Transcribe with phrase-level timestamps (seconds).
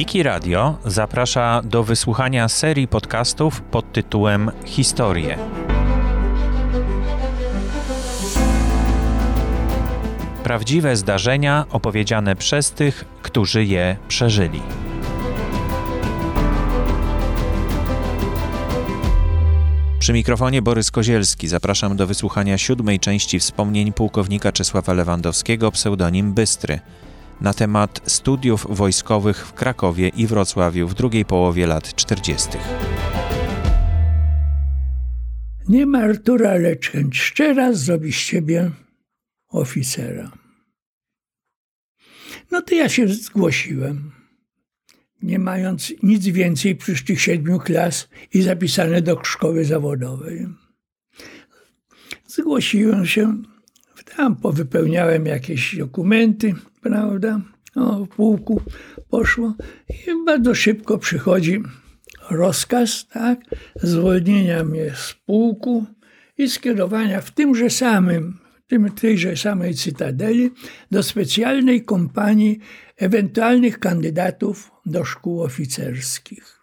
[0.00, 5.38] Wiki Radio zaprasza do wysłuchania serii podcastów pod tytułem Historie.
[10.44, 14.62] Prawdziwe zdarzenia opowiedziane przez tych, którzy je przeżyli.
[19.98, 26.80] Przy mikrofonie Borys Kozielski zapraszam do wysłuchania siódmej części wspomnień pułkownika Czesława Lewandowskiego, pseudonim Bystry,
[27.40, 32.48] na temat studiów wojskowych w Krakowie i Wrocławiu w drugiej połowie lat 40.
[35.68, 38.70] Nie ma Artura, lecz chęć szczera zrobi z ciebie
[39.48, 40.30] oficera.
[42.50, 44.20] No to ja się zgłosiłem
[45.22, 50.46] nie mając nic więcej przy tych siedmiu klas i zapisane do szkoły zawodowej.
[52.26, 53.42] Zgłosiłem się,
[54.16, 57.40] tam powypełniałem jakieś dokumenty, prawda,
[57.76, 58.62] o, pułku
[59.10, 59.54] poszło
[59.88, 61.62] i bardzo szybko przychodzi
[62.30, 63.40] rozkaz, tak,
[63.82, 65.86] zwolnienia mnie z pułku
[66.38, 70.50] i skierowania w tymże samym, w tym, tejże samej cytadeli
[70.90, 72.58] do specjalnej kompanii
[72.96, 76.59] ewentualnych kandydatów do szkół oficerskych.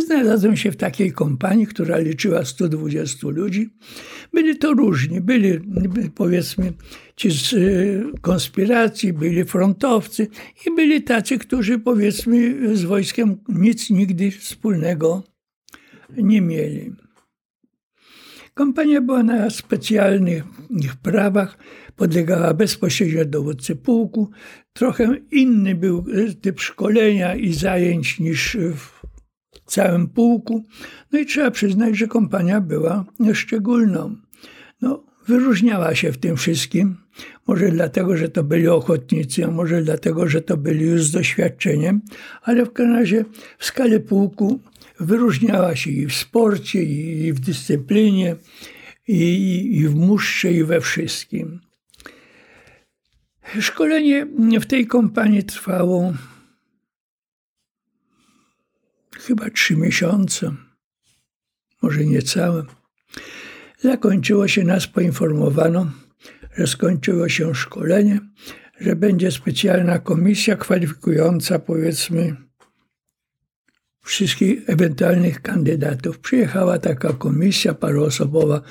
[0.00, 3.70] Znalazłem się w takiej kompanii, która liczyła 120 ludzi.
[4.32, 5.60] Byli to różni, byli
[6.14, 6.72] powiedzmy
[7.16, 10.28] ci z y, konspiracji, byli frontowcy
[10.66, 15.22] i byli tacy, którzy powiedzmy z wojskiem nic nigdy wspólnego
[16.16, 16.92] nie mieli.
[18.54, 20.44] Kompania była na specjalnych
[21.02, 21.58] prawach,
[21.96, 24.30] podlegała bezpośrednio dowódcy pułku.
[24.72, 26.04] Trochę inny był
[26.40, 28.97] typ szkolenia i zajęć niż w
[29.70, 30.64] całym pułku.
[31.12, 34.16] No i trzeba przyznać, że kompania była szczególną.
[34.82, 36.96] No, wyróżniała się w tym wszystkim.
[37.46, 42.00] Może dlatego, że to byli ochotnicy, a może dlatego, że to byli już z doświadczeniem,
[42.42, 43.24] ale w każdym razie
[43.58, 44.60] w skali pułku
[45.00, 48.36] wyróżniała się i w sporcie, i w dyscyplinie,
[49.08, 51.60] i, i w muszcze, i we wszystkim.
[53.60, 54.26] Szkolenie
[54.60, 56.12] w tej kompanii trwało
[59.28, 60.54] chyba trzy miesiące,
[61.82, 62.64] może niecałe.
[63.78, 65.90] Zakończyło się, nas poinformowano,
[66.56, 68.20] że skończyło się szkolenie,
[68.80, 72.36] że będzie specjalna komisja kwalifikująca, powiedzmy,
[74.04, 76.18] wszystkich ewentualnych kandydatów.
[76.18, 78.62] Przyjechała taka komisja paroosobowa,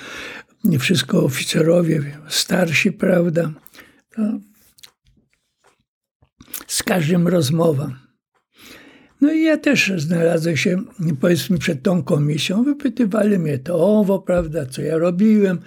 [0.64, 3.54] nie wszystko oficerowie, starsi, prawda.
[6.68, 8.07] z każdym rozmowa.
[9.22, 10.78] No i ja też znalazłem się,
[11.22, 12.64] powiedzmy, przed tą komisją.
[12.64, 15.60] Wypytywali mnie to owo, prawda, co ja robiłem.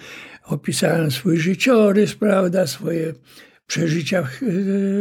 [0.45, 3.13] Opisałem swój życiorys, prawda, swoje
[3.67, 4.27] przeżycia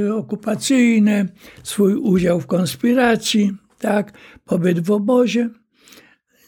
[0.06, 1.27] e, okupacyjne,
[1.62, 4.12] swój udział w konspiracji tak,
[4.44, 5.50] pobyt w obozie.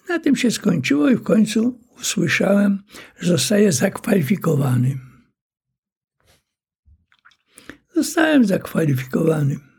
[0.09, 2.83] Na tym się skończyło i w końcu usłyszałem,
[3.21, 4.99] że zostaję zakwalifikowany.
[7.95, 9.72] Zostałem zakwalifikowany.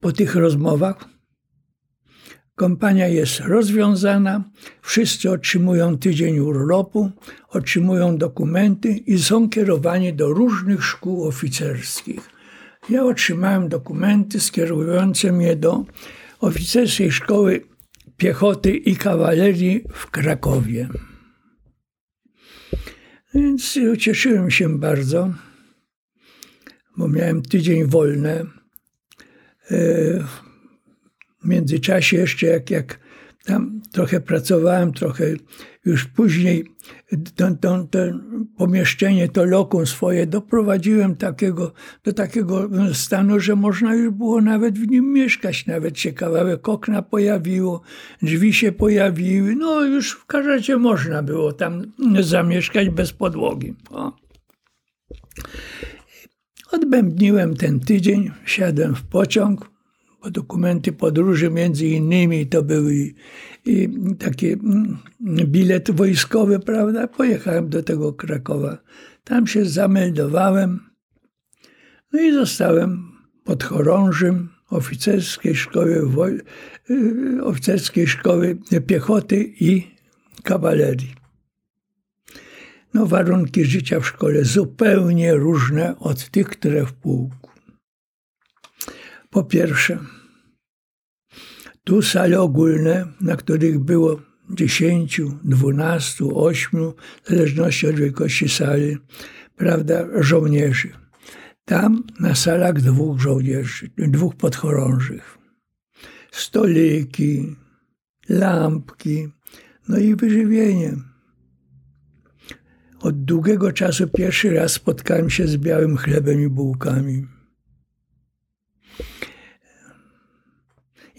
[0.00, 1.08] Po tych rozmowach
[2.54, 4.44] kompania jest rozwiązana,
[4.82, 7.10] wszyscy otrzymują tydzień urlopu,
[7.48, 12.30] otrzymują dokumenty i są kierowani do różnych szkół oficerskich.
[12.90, 15.84] Ja otrzymałem dokumenty skierujące mnie do
[16.40, 17.60] oficerskiej szkoły
[18.16, 20.88] piechoty i kawalerii w Krakowie.
[23.34, 25.34] Więc ucieszyłem się bardzo,
[26.96, 28.46] bo miałem tydzień wolny.
[31.40, 32.98] W międzyczasie jeszcze jak, jak
[33.44, 35.24] tam trochę pracowałem, trochę
[35.84, 36.64] już później
[37.36, 37.98] to, to, to
[38.56, 41.72] pomieszczenie, to lokum swoje doprowadziłem takiego,
[42.04, 45.66] do takiego stanu, że można już było nawet w nim mieszkać.
[45.66, 47.80] Nawet się kawałek okna pojawiło,
[48.22, 49.56] drzwi się pojawiły.
[49.56, 51.82] No już w każdym można było tam
[52.20, 53.74] zamieszkać bez podłogi.
[53.90, 54.12] O.
[56.76, 59.70] Odbębniłem ten tydzień, siadłem w pociąg,
[60.22, 63.14] bo dokumenty podróży między innymi to były
[63.64, 63.88] i
[64.18, 64.98] taki mm,
[65.44, 67.06] bilet wojskowy, prawda?
[67.06, 68.78] Pojechałem do tego Krakowa.
[69.24, 70.80] Tam się zameldowałem.
[72.12, 73.12] No i zostałem
[73.44, 76.08] podchorążym oficerskiej szkoły,
[76.90, 79.86] y, oficerskiej szkoły piechoty i
[80.42, 81.25] kawalerii.
[82.96, 87.50] No, warunki życia w szkole zupełnie różne od tych, które w pułku.
[89.30, 89.98] Po pierwsze,
[91.84, 94.20] tu sale ogólne, na których było
[94.50, 96.92] 10, 12, 8,
[97.24, 98.96] w zależności od wielkości sali,
[99.56, 100.88] prawda, żołnierzy.
[101.64, 105.38] Tam na salach dwóch żołnierzy, dwóch podchorążych.
[106.32, 107.56] Stoliki,
[108.28, 109.28] lampki,
[109.88, 111.15] no i wyżywienie.
[113.00, 117.26] Od długiego czasu pierwszy raz spotkałem się z białym chlebem i bułkami.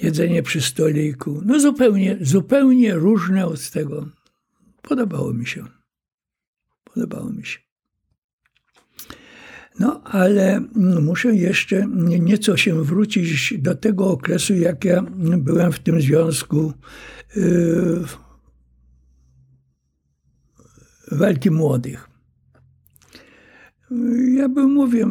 [0.02, 4.08] Jedzenie przy stoliku, no zupełnie, zupełnie różne od tego.
[4.82, 5.66] Podobało mi się.
[6.84, 7.60] Podobało mi się.
[9.80, 10.62] No, ale
[11.02, 11.88] muszę jeszcze
[12.20, 15.02] nieco się wrócić do tego okresu, jak ja
[15.38, 16.74] byłem w tym związku
[17.36, 18.06] yy,
[21.12, 22.10] walki młodych.
[24.36, 25.08] Ja bym mówię,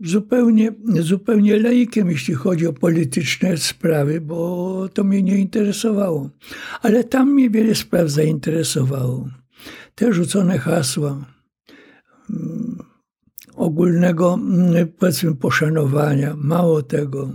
[0.00, 6.30] zupełnie, zupełnie laikiem, jeśli chodzi o polityczne sprawy, bo to mnie nie interesowało.
[6.82, 9.28] Ale tam mnie wiele spraw zainteresowało.
[9.94, 11.24] Te rzucone hasła
[12.30, 12.78] mm,
[13.54, 17.34] ogólnego, mm, powiedzmy, poszanowania, mało tego.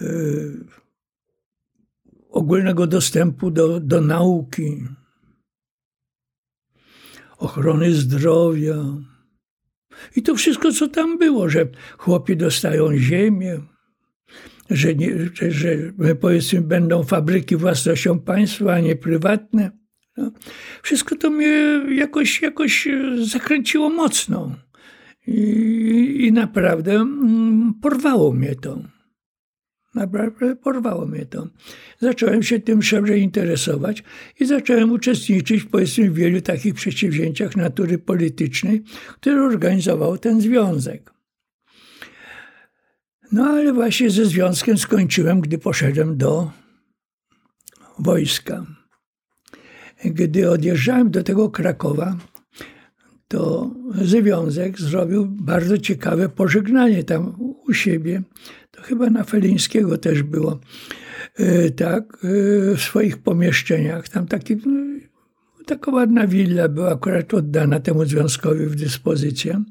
[0.00, 0.77] Yy,
[2.28, 4.84] ogólnego dostępu do, do nauki,
[7.38, 8.76] ochrony zdrowia.
[10.16, 13.60] I to wszystko, co tam było, że chłopi dostają ziemię,
[14.70, 15.76] że, nie, że, że
[16.20, 19.70] powiedzmy będą fabryki własnością państwa, a nie prywatne.
[20.16, 20.32] No.
[20.82, 22.88] Wszystko to mnie jakoś, jakoś
[23.22, 24.56] zakręciło mocno.
[25.26, 28.78] I, i naprawdę mm, porwało mnie to.
[29.98, 31.48] Naprawdę porwało mnie to.
[32.00, 34.02] Zacząłem się tym szerzej interesować
[34.40, 41.12] i zacząłem uczestniczyć powiedzmy w wielu takich przedsięwzięciach natury politycznej, które organizował ten związek.
[43.32, 46.50] No ale właśnie ze związkiem skończyłem, gdy poszedłem do
[47.98, 48.66] wojska.
[50.04, 52.16] Gdy odjeżdżałem do tego Krakowa,
[53.28, 53.70] to
[54.02, 57.34] związek zrobił bardzo ciekawe pożegnanie tam
[57.66, 58.22] u siebie
[58.82, 60.60] chyba na Felińskiego też było,
[61.34, 64.08] e, tak, e, w swoich pomieszczeniach.
[64.08, 64.98] Tam taki, no,
[65.66, 69.62] taka ładna willa była akurat oddana temu związkowi w dyspozycję.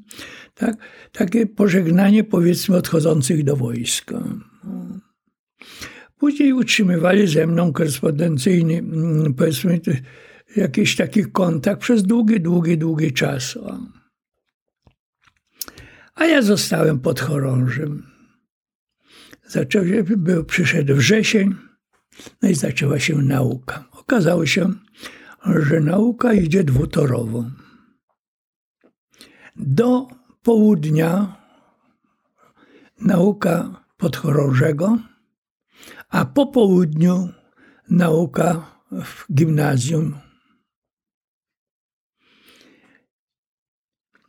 [0.54, 0.76] Tak,
[1.12, 4.22] takie pożegnanie powiedzmy odchodzących do wojska.
[6.18, 9.80] Później utrzymywali ze mną korespondencyjny, mm, powiedzmy,
[10.56, 13.58] jakiś taki kontakt przez długi, długi, długi czas.
[16.14, 18.07] A ja zostałem podchorążym.
[19.48, 21.54] Zaczął się, był, przyszedł wrzesień,
[22.42, 23.84] no i zaczęła się nauka.
[23.92, 24.72] Okazało się,
[25.46, 27.44] że nauka idzie dwutorowo.
[29.56, 30.06] Do
[30.42, 31.36] południa
[33.00, 34.98] nauka podchorążego,
[36.08, 37.28] a po południu
[37.90, 40.18] nauka w gimnazjum.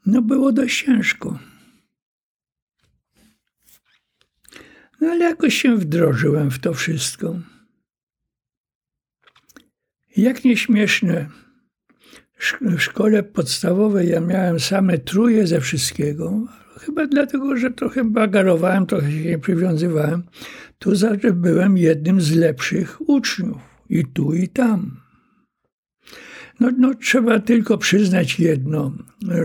[0.06, 1.40] No było dość ciężko.
[5.02, 7.40] No ale jakoś się wdrożyłem w to wszystko.
[10.18, 11.30] Jak nieśmieszne.
[12.62, 16.48] W szkole podstawowej ja miałem same truje ze wszystkiego.
[16.80, 20.24] Chyba dlatego, że trochę bagarowałem, trochę się nie przywiązywałem.
[20.80, 23.58] Tu zawsze byłem jednym z lepszych uczniów.
[23.90, 25.00] I tu, i tam.
[26.60, 28.94] No, no, trzeba tylko przyznać jedno,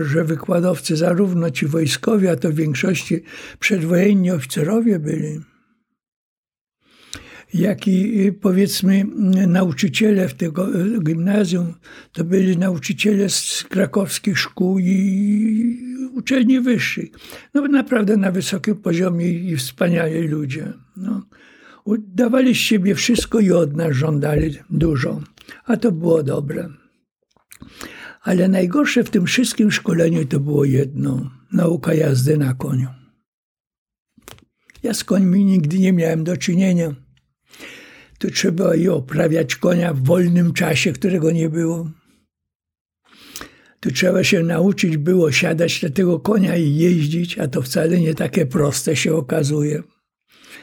[0.01, 3.23] że wykładowcy, zarówno ci wojskowi, a to w większości
[3.59, 5.41] przedwojenni oficerowie byli,
[7.55, 9.05] jak i powiedzmy
[9.47, 10.67] nauczyciele w tego
[11.03, 11.73] gimnazjum,
[12.11, 15.79] to byli nauczyciele z krakowskich szkół i
[16.13, 17.09] uczelni wyższych.
[17.53, 20.73] No naprawdę na wysokim poziomie i wspaniali ludzie.
[20.97, 21.25] No.
[21.97, 25.21] Dawali z siebie wszystko i od nas żądali dużo,
[25.65, 26.69] a to było dobre.
[28.21, 32.87] Ale najgorsze w tym wszystkim szkoleniu to było jedno: nauka jazdy na koniu.
[34.83, 37.04] Ja z końmi nigdy nie miałem do czynienia.
[38.19, 41.89] To trzeba i oprawiać konia w wolnym czasie, którego nie było.
[43.79, 48.13] Tu trzeba się nauczyć było siadać na tego konia i jeździć, a to wcale nie
[48.13, 49.83] takie proste się okazuje.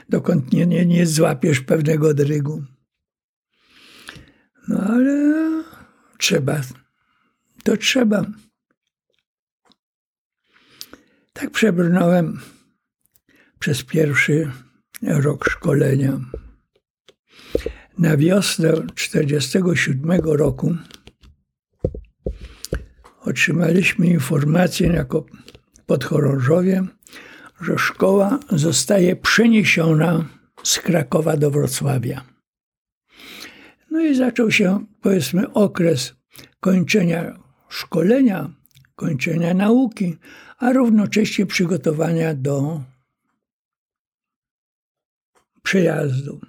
[0.09, 2.64] Dokąd nie, nie, nie złapiesz pewnego drygu.
[4.68, 5.32] No ale
[6.18, 6.61] trzeba
[7.62, 8.26] to trzeba.
[11.32, 12.40] Tak przebrnąłem
[13.59, 14.52] przez pierwszy
[15.02, 16.21] rok szkolenia.
[17.99, 20.76] Na wiosnę 1947 roku
[23.20, 25.25] otrzymaliśmy informację jako
[25.87, 26.87] podchorążowie,
[27.61, 30.28] że szkoła zostaje przeniesiona
[30.62, 32.25] z Krakowa do Wrocławia.
[33.90, 36.14] No i zaczął się, powiedzmy, okres
[36.61, 38.50] kończenia szkolenia
[39.02, 40.16] kończenia nauki,
[40.58, 42.80] a równocześnie przygotowania do
[45.62, 46.40] przejazdu.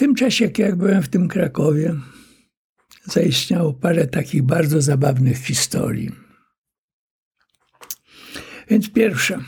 [0.00, 1.94] Tym czasie, jak byłem w tym Krakowie,
[3.04, 6.10] zaistniało parę takich bardzo zabawnych historii.
[8.68, 9.44] Więc pierwsza.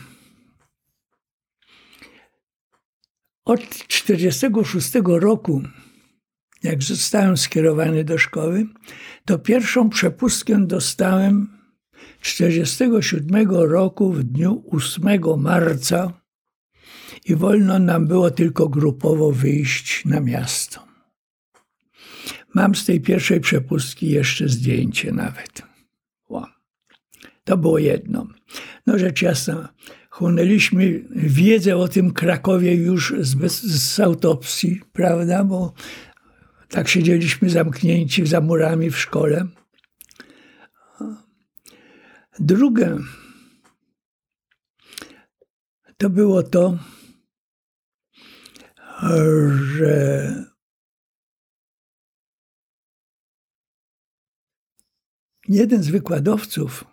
[3.45, 5.61] Od 1946 roku,
[6.63, 8.67] jak zostałem skierowany do szkoły,
[9.25, 11.59] to pierwszą przepustkę dostałem
[12.21, 16.22] 1947 roku w dniu 8 marca
[17.25, 20.87] i wolno nam było tylko grupowo wyjść na miasto.
[22.53, 25.73] Mam z tej pierwszej przepustki jeszcze zdjęcie nawet.
[27.43, 28.27] To było jedno.
[28.87, 29.73] No rzecz jasna,
[30.09, 35.73] chłonęliśmy wiedzę o tym Krakowie już z, z autopsji, prawda, bo
[36.69, 39.47] tak siedzieliśmy zamknięci za murami w szkole.
[42.39, 42.97] Drugie
[45.97, 46.77] to było to,
[49.77, 50.33] że
[55.47, 56.85] jeden z wykładowców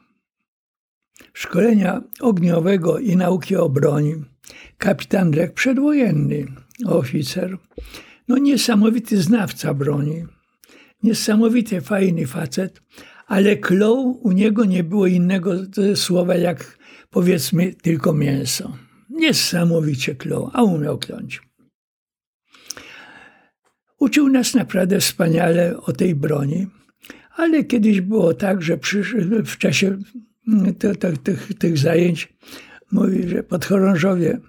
[1.33, 4.15] szkolenia ogniowego i nauki o broni,
[4.79, 6.47] kapitan Drek, przedwojenny
[6.87, 7.59] oficer,
[8.29, 10.25] no niesamowity znawca broni,
[11.03, 12.83] niesamowity fajny facet,
[13.27, 15.53] ale klął u niego nie było innego
[15.95, 16.79] słowa jak
[17.11, 18.77] powiedzmy tylko mięso.
[19.11, 21.50] Niesamowicie klął, a umiał kląć.
[24.01, 26.67] Uczył nas naprawdę wspaniale o tej broni,
[27.37, 28.79] ale kiedyś było tak, że
[29.45, 29.99] w czasie
[30.79, 32.29] to, tych, tych zajęć
[32.93, 34.41] mówi, że podchorążowie,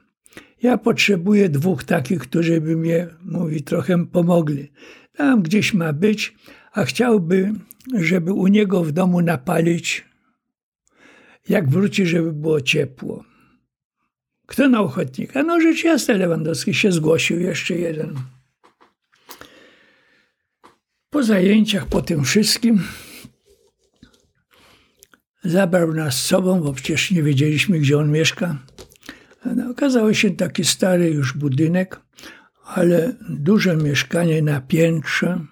[0.61, 4.71] ja potrzebuję dwóch takich, którzy by mnie, mówi, trochę pomogli.
[5.13, 6.35] Tam gdzieś ma być,
[6.71, 7.53] a chciałby,
[7.93, 10.05] żeby u niego w domu napalić,
[11.49, 13.25] jak wróci, żeby było ciepło.
[14.47, 15.43] Kto na ochotnika?
[15.43, 18.15] No rzecz jasna, Lewandowski się zgłosił, jeszcze jeden.
[21.11, 22.83] Po zajęciach, po tym wszystkim,
[25.43, 28.57] zabrał nas z sobą, bo przecież nie wiedzieliśmy, gdzie on mieszka.
[29.45, 31.99] No, okazało się taki stary już budynek,
[32.63, 35.45] ale duże mieszkanie na piętrze,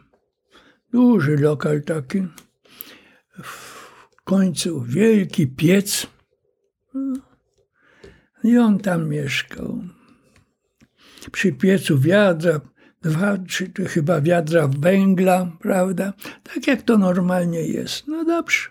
[0.94, 2.28] duży lokal taki.
[3.44, 6.08] W końcu wielki piec.
[8.44, 9.84] I on tam mieszkał.
[11.32, 12.62] Przy piecu wiadra,
[13.02, 16.14] dwa, trzy chyba wiadra węgla, prawda?
[16.44, 18.08] Tak jak to normalnie jest.
[18.08, 18.70] No dobrze.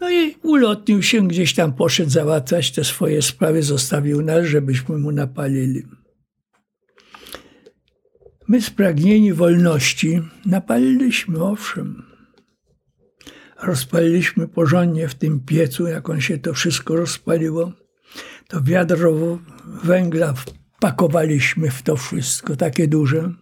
[0.00, 5.12] No i ulotnił się, gdzieś tam poszedł załatwiać te swoje sprawy, zostawił nas, żebyśmy mu
[5.12, 5.82] napalili.
[8.48, 12.02] My spragnieni wolności napaliliśmy, owszem.
[13.62, 17.72] Rozpaliliśmy porządnie w tym piecu, jak on się to wszystko rozpaliło.
[18.48, 19.38] To wiadro
[19.84, 20.34] węgla
[20.76, 23.32] wpakowaliśmy w to wszystko, takie duże.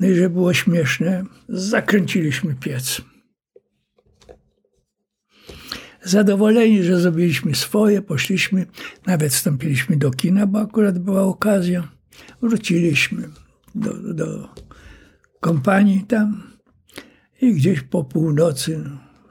[0.00, 3.02] No i że było śmieszne, zakręciliśmy piec.
[6.02, 8.66] Zadowoleni, że zrobiliśmy swoje, poszliśmy,
[9.06, 11.88] nawet wstąpiliśmy do kina, bo akurat była okazja.
[12.42, 13.28] Wróciliśmy
[13.74, 14.48] do, do
[15.40, 16.42] kompanii tam
[17.40, 18.84] i gdzieś po północy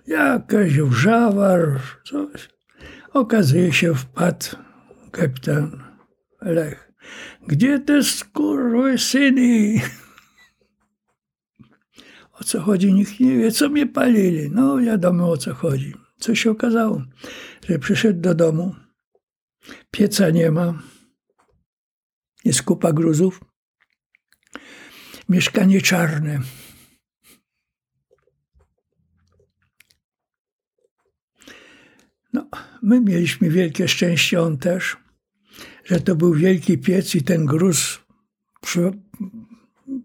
[0.07, 1.57] jakaś wrzawa,
[2.05, 2.49] coś.
[3.13, 4.45] Okazuje się, wpadł
[5.11, 5.83] kapitan
[6.41, 6.91] Lech.
[7.47, 7.99] Gdzie te
[8.97, 9.81] syny?
[12.41, 14.51] O co chodzi, nikt nie wie, co mnie palili.
[14.51, 15.93] No wiadomo o co chodzi.
[16.19, 17.03] Co się okazało?
[17.67, 18.75] Że przyszedł do domu,
[19.91, 20.83] pieca nie ma,
[22.45, 23.39] jest kupa gruzów,
[25.29, 26.39] mieszkanie czarne.
[32.33, 32.49] No,
[32.81, 34.97] my mieliśmy wielkie szczęście, on też,
[35.85, 37.99] że to był wielki piec i ten gruz
[38.61, 38.91] przy,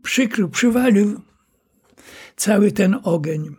[0.03, 1.21] przykrył, przywalił
[2.37, 3.57] cały ten ogień.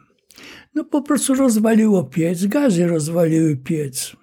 [0.76, 4.16] No po prostu rozwaliło piec, gazy rozwaliły piec.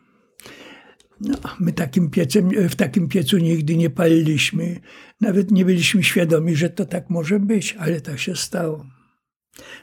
[1.20, 4.80] No, my takim piecem, w takim piecu nigdy nie paliliśmy.
[5.20, 8.86] Nawet nie byliśmy świadomi, że to tak może być, ale tak się stało.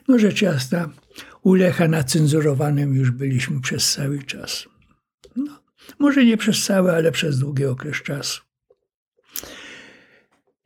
[0.07, 0.89] No rzecz jasna,
[1.43, 4.65] u Lecha na cenzurowanym już byliśmy przez cały czas.
[5.35, 5.59] No,
[5.99, 8.41] może nie przez cały, ale przez długi okres czasu.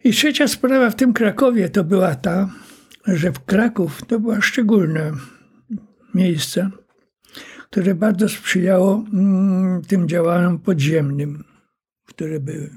[0.04, 2.50] I trzecia sprawa w tym Krakowie to była ta,
[3.08, 5.12] że w Kraków to była szczególna
[6.14, 6.72] miejsce,
[7.70, 11.44] które bardzo sprzyjało mm, tym działaniom podziemnym,
[12.06, 12.70] które były.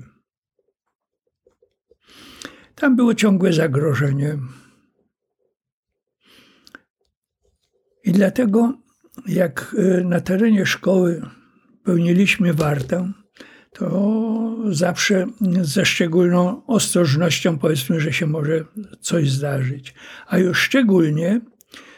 [2.74, 4.38] Tam było ciągłe zagrożenie.
[8.04, 8.78] I dlatego,
[9.26, 11.22] jak e, na terenie szkoły
[11.84, 13.12] pełniliśmy wartę,
[13.78, 15.26] to zawsze
[15.60, 18.64] ze szczególną ostrożnością powiedzmy, że się może
[19.00, 19.94] coś zdarzyć.
[20.26, 21.40] A już szczególnie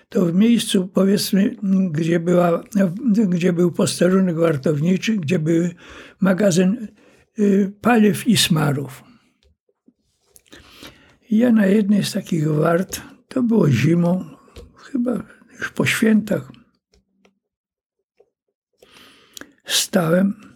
[0.09, 1.57] to w miejscu, powiedzmy,
[1.91, 2.65] gdzie, była,
[3.29, 5.69] gdzie był posterunek wartowniczy, gdzie był
[6.21, 6.89] magazyn
[7.39, 9.05] y, paliw i smarów.
[11.31, 14.25] Ja na jednej z takich wart, to było zimą,
[14.77, 15.23] chyba
[15.59, 16.53] już po świętach,
[19.65, 20.48] stałem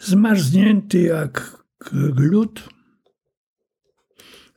[0.00, 2.68] zmarznięty jak glut,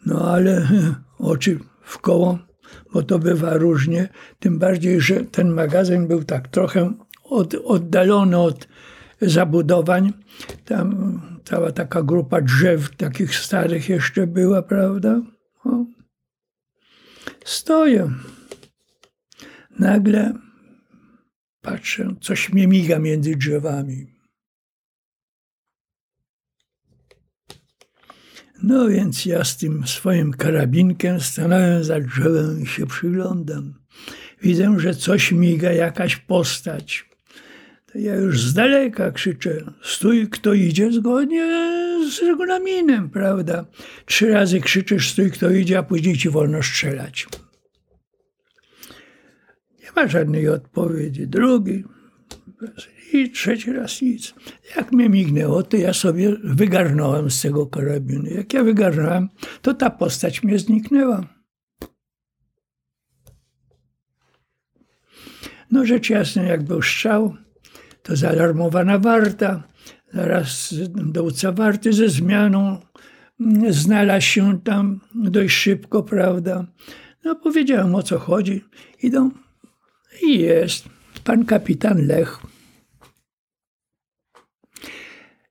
[0.05, 0.67] no ale
[1.19, 2.39] oczy w koło
[2.93, 4.09] bo to bywa różnie.
[4.39, 8.67] Tym bardziej, że ten magazyn był tak trochę od, oddalony od
[9.21, 10.13] zabudowań.
[10.65, 15.21] Tam cała taka grupa drzew, takich starych jeszcze była, prawda?
[15.63, 15.85] O.
[17.45, 18.11] Stoję.
[19.79, 20.33] Nagle
[21.61, 24.12] patrzę, coś mnie miga między drzewami.
[28.63, 33.73] No więc ja z tym swoim karabinkiem stanąłem za drzewem i się przyglądam.
[34.41, 37.09] Widzę, że coś miga, jakaś postać.
[37.91, 41.45] To ja już z daleka krzyczę, stój kto idzie, zgodnie
[42.11, 43.65] z regulaminem, prawda?
[44.05, 47.27] Trzy razy krzyczysz, stój kto idzie, a później ci wolno strzelać.
[49.79, 51.27] Nie ma żadnej odpowiedzi.
[51.27, 51.83] Drugi,
[53.13, 54.33] i trzeci raz nic.
[54.75, 58.25] Jak mnie mignęło, to ja sobie wygarnąłem z tego karabinu.
[58.25, 59.29] Jak ja wygarnąłem,
[59.61, 61.27] to ta postać mnie zniknęła.
[65.71, 67.35] No rzecz jasna, jak był strzał,
[68.03, 69.63] to zaalarmowana warta.
[70.13, 72.79] Zaraz dowódca warty ze zmianą
[73.69, 76.65] znalazł się tam dość szybko, prawda.
[77.23, 78.63] No powiedziałem o co chodzi.
[79.03, 79.31] Idą
[80.21, 80.85] i jest
[81.23, 82.52] pan kapitan Lech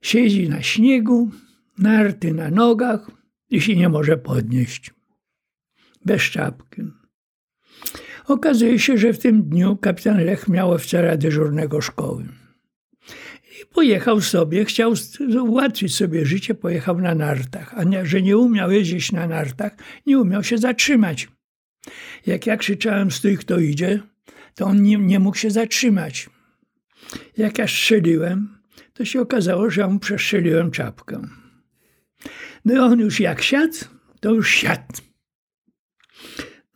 [0.03, 1.31] Siedzi na śniegu,
[1.79, 3.11] narty na nogach
[3.51, 4.91] i się nie może podnieść.
[6.05, 6.83] Bez czapki.
[8.27, 12.25] Okazuje się, że w tym dniu kapitan Lech miał oficera dyżurnego szkoły.
[13.63, 14.95] I pojechał sobie, chciał
[15.43, 17.75] ułatwić sobie życie, pojechał na nartach.
[17.77, 21.29] A nie, że nie umiał jeździć na nartach, nie umiał się zatrzymać.
[22.27, 24.01] Jak ja krzyczałem, stój kto idzie,
[24.55, 26.31] to on nie, nie mógł się zatrzymać.
[27.37, 28.62] Jak ja strzeliłem,
[28.95, 31.23] to się okazało, że mu przestrzeliłem czapkę.
[32.65, 33.77] No on już jak siadł,
[34.21, 35.03] to już siadł.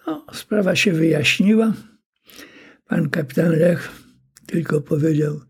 [0.07, 1.73] No, sprawa się wyjaśniła.
[2.89, 3.93] Pan kapitan Lech
[4.47, 5.41] tylko powiedział,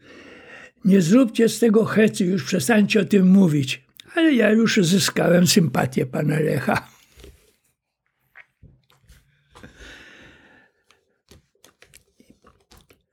[0.85, 3.87] nie zróbcie z tego hecy, już przestańcie o tym mówić.
[4.15, 6.89] Ale ja już zyskałem sympatię pana Lecha.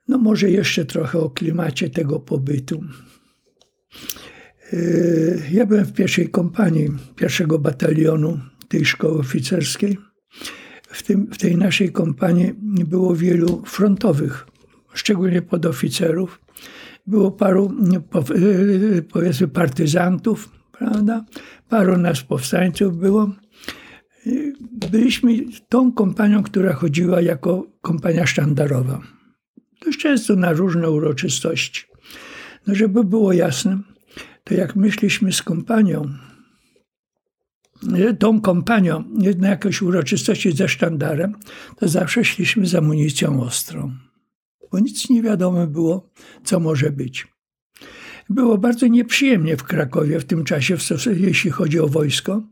[0.08, 2.84] No może jeszcze trochę o klimacie tego pobytu.
[5.52, 9.98] Ja byłem w pierwszej kompanii pierwszego batalionu tej szkoły oficerskiej.
[10.82, 14.46] W, tym, w tej naszej kompanii było wielu frontowych,
[14.94, 16.40] szczególnie podoficerów.
[17.06, 17.72] Było paru,
[19.12, 21.24] powiedzmy, partyzantów, prawda?
[21.68, 23.32] Paru nas powstańców było.
[24.90, 25.32] Byliśmy
[25.68, 29.00] tą kompanią, która chodziła jako kompania sztandarowa.
[29.84, 31.84] Dość często na różne uroczystości.
[32.66, 33.78] No, żeby było jasne,
[34.44, 36.08] to jak myśliśmy z kompanią,
[38.18, 39.04] tą kompanią
[39.38, 41.36] na jakieś uroczystości ze sztandarem,
[41.76, 43.92] to zawsze szliśmy z amunicją ostrą,
[44.72, 46.10] bo nic nie wiadomo było,
[46.44, 47.26] co może być.
[48.30, 50.76] Było bardzo nieprzyjemnie w Krakowie w tym czasie,
[51.16, 52.42] jeśli chodzi o wojsko,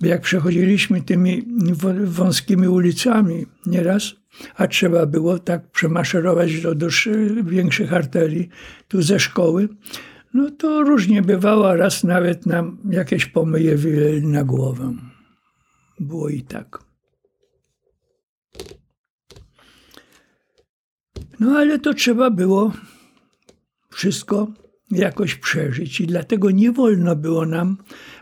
[0.00, 1.42] bo jak przechodziliśmy tymi
[2.04, 4.12] wąskimi ulicami nieraz,
[4.54, 6.88] a trzeba było tak przemaszerować do, do
[7.44, 8.48] większych arterii
[8.88, 9.68] tu ze szkoły,
[10.38, 13.76] no to różnie bywało, raz nawet nam jakieś pomyje
[14.22, 14.94] na głowę.
[16.00, 16.84] Było i tak.
[21.40, 22.72] No ale to trzeba było
[23.90, 24.48] wszystko
[24.90, 27.76] jakoś przeżyć i dlatego nie wolno było nam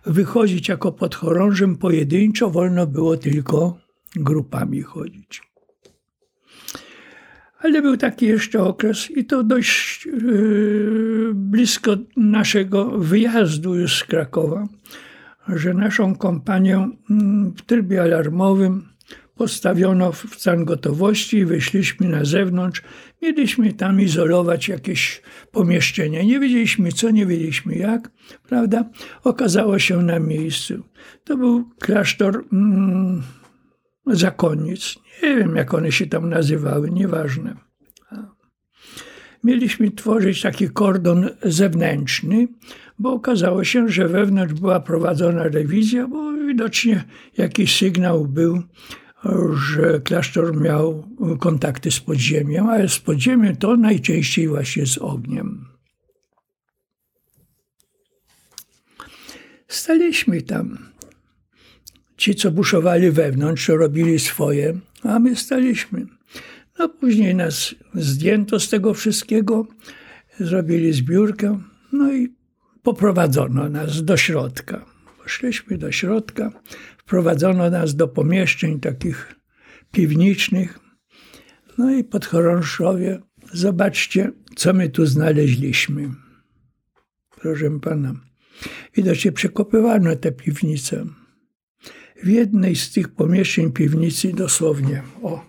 [0.06, 3.78] wychodzić jako podchorążym pojedynczo, wolno było tylko
[4.16, 5.45] grupami chodzić.
[7.66, 14.68] Ale był taki jeszcze okres i to dość yy, blisko naszego wyjazdu już z Krakowa,
[15.48, 18.88] że naszą kompanię mm, w trybie alarmowym
[19.36, 22.82] postawiono w stan gotowości i wyszliśmy na zewnątrz.
[23.22, 26.22] Mieliśmy tam izolować jakieś pomieszczenia.
[26.22, 28.10] Nie wiedzieliśmy co, nie wiedzieliśmy jak,
[28.48, 28.84] prawda?
[29.24, 30.82] Okazało się na miejscu.
[31.24, 33.22] To był klasztor mm,
[34.06, 34.98] zakonnic.
[35.22, 37.56] Nie wiem, jak one się tam nazywały, nieważne.
[39.44, 42.48] mieliśmy tworzyć taki kordon zewnętrzny,
[42.98, 47.04] bo okazało się, że wewnątrz była prowadzona rewizja, bo widocznie
[47.38, 48.62] jakiś sygnał był,
[49.54, 51.08] że klasztor miał
[51.40, 55.66] kontakty z podziemiem, ale z podziemiem to najczęściej właśnie z ogniem.
[59.68, 60.78] Staliśmy tam.
[62.16, 66.06] Ci, co buszowali wewnątrz, robili swoje, a my staliśmy.
[66.78, 69.66] No później nas zdjęto z tego wszystkiego,
[70.40, 71.60] zrobili zbiórkę,
[71.92, 72.28] no i
[72.82, 74.84] poprowadzono nas do środka.
[75.22, 76.50] Poszliśmy do środka,
[76.98, 79.34] wprowadzono nas do pomieszczeń takich
[79.92, 80.78] piwniczych.
[81.78, 83.20] No i podchorążowie,
[83.52, 86.10] zobaczcie, co my tu znaleźliśmy.
[87.40, 88.14] Proszę pana,
[88.94, 91.06] widocznie przekopywano te piwnice.
[92.22, 95.44] W jednej z tych pomieszczeń piwnicy dosłownie, o,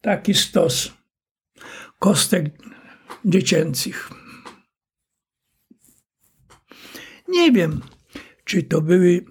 [0.00, 0.92] taki stos
[1.98, 2.44] kostek
[3.24, 4.10] dziecięcych.
[7.28, 7.80] Nie wiem,
[8.44, 9.24] czy to były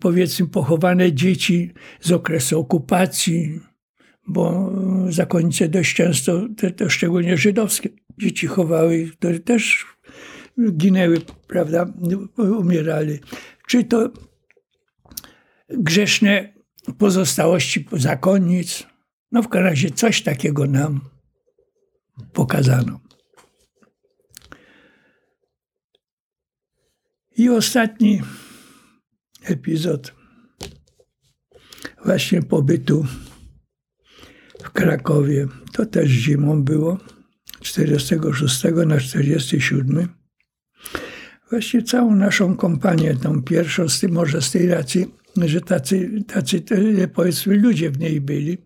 [0.00, 3.60] powiedzmy pochowane dzieci z okresu okupacji,
[4.26, 4.72] bo
[5.08, 9.86] zakonnice dość często, te, te szczególnie żydowskie dzieci chowały, które też
[10.72, 11.92] ginęły, prawda,
[12.36, 13.18] umierali.
[13.68, 14.12] Czy to
[15.70, 16.52] grzeszne
[16.98, 18.86] pozostałości zakonnic,
[19.32, 21.00] no w każdym razie coś takiego nam
[22.32, 23.00] pokazano.
[27.36, 28.22] I ostatni
[29.42, 30.14] epizod
[32.04, 33.06] właśnie pobytu
[34.62, 35.46] w Krakowie.
[35.72, 36.98] To też zimą było,
[37.60, 40.08] 46 na 47.
[41.50, 45.14] Właśnie całą naszą kompanię, tą pierwszą, z tym może z tej racji,
[45.48, 46.62] że tacy, tacy
[47.14, 48.58] powiedzmy ludzie w niej byli,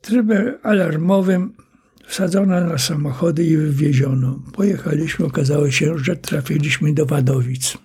[0.00, 1.52] trybem alarmowym
[2.06, 4.42] wsadzono na samochody i wywieziono.
[4.52, 7.78] Pojechaliśmy, okazało się, że trafiliśmy do Wadowic.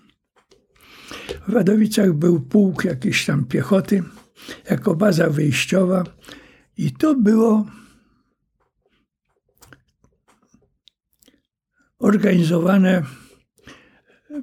[1.48, 4.04] W Wadowicach był pułk jakiejś tam piechoty,
[4.70, 6.04] jako baza wyjściowa
[6.78, 7.66] i to było
[12.00, 13.04] organizowane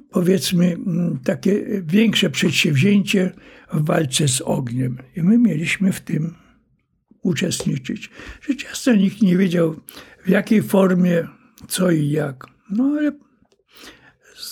[0.09, 0.77] powiedzmy
[1.23, 3.31] takie większe przedsięwzięcie
[3.73, 4.97] w walce z ogniem.
[5.15, 6.35] I my mieliśmy w tym
[7.21, 8.09] uczestniczyć.
[8.41, 9.75] Że często nikt nie wiedział
[10.25, 11.27] w jakiej formie,
[11.67, 12.47] co i jak.
[12.69, 13.11] No ale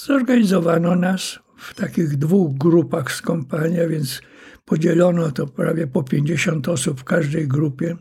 [0.06, 4.22] zorganizowano nas w takich dwóch grupach z kompania, więc
[4.66, 7.98] podzielono to prawie po 50 osób w każdej grupie.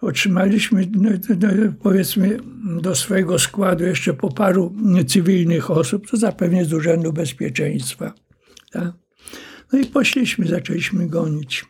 [0.00, 2.38] Otrzymaliśmy, no, no, powiedzmy,
[2.80, 4.74] do swojego składu jeszcze po paru
[5.06, 8.12] cywilnych osób, to zapewne z Urzędu Bezpieczeństwa.
[8.70, 8.92] Tak?
[9.72, 11.64] No i poszliśmy, zaczęliśmy gonić.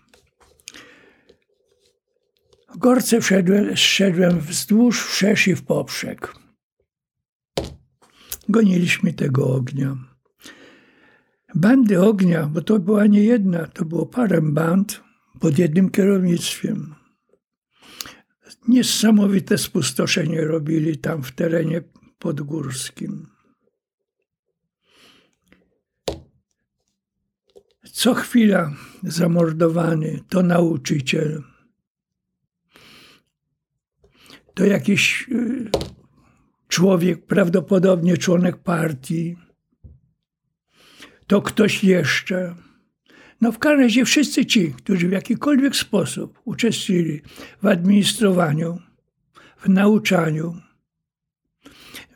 [2.74, 6.32] W gorce wszedłem, szedłem wzdłuż, wszerz i w poprzek.
[8.48, 9.96] Goniliśmy tego ognia.
[11.54, 15.02] Bandy ognia, bo to była nie jedna, to było parę band
[15.40, 16.95] pod jednym kierownictwem.
[18.68, 21.82] Niesamowite spustoszenie robili tam w terenie
[22.18, 23.26] podgórskim.
[27.92, 31.42] Co chwila zamordowany to nauczyciel
[34.56, 35.70] to jakiś y,
[36.68, 39.36] człowiek, prawdopodobnie członek partii,
[41.26, 42.54] to ktoś jeszcze.
[43.40, 47.20] No w każdym razie wszyscy ci, którzy w jakikolwiek sposób uczestniczyli
[47.62, 48.78] w administrowaniu,
[49.56, 50.54] w nauczaniu,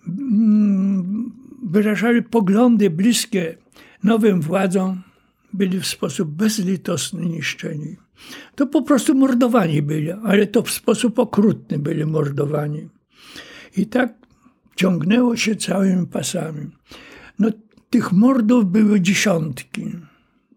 [0.08, 3.56] mm, wyrażali poglądy bliskie
[4.04, 5.02] nowym władzom,
[5.52, 7.96] byli w sposób bezlitosny niszczeni.
[8.54, 12.88] To po prostu mordowani byli, ale to w sposób okrutny byli mordowani.
[13.76, 14.14] I tak
[14.76, 16.70] ciągnęło się całymi pasami.
[17.38, 17.50] No,
[17.90, 19.92] tych mordów były dziesiątki.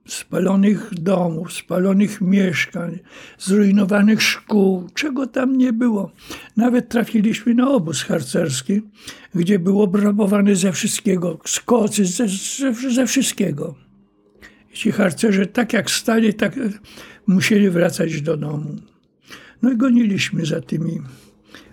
[0.07, 2.99] Spalonych domów, spalonych mieszkań,
[3.39, 6.11] zrujnowanych szkół, czego tam nie było.
[6.57, 8.81] Nawet trafiliśmy na obóz harcerski,
[9.35, 13.75] gdzie było obrabowany ze wszystkiego, z kocy, ze, ze, ze wszystkiego.
[14.73, 16.59] Ci harcerze tak jak stali, tak
[17.27, 18.75] musieli wracać do domu.
[19.61, 21.01] No i goniliśmy za tymi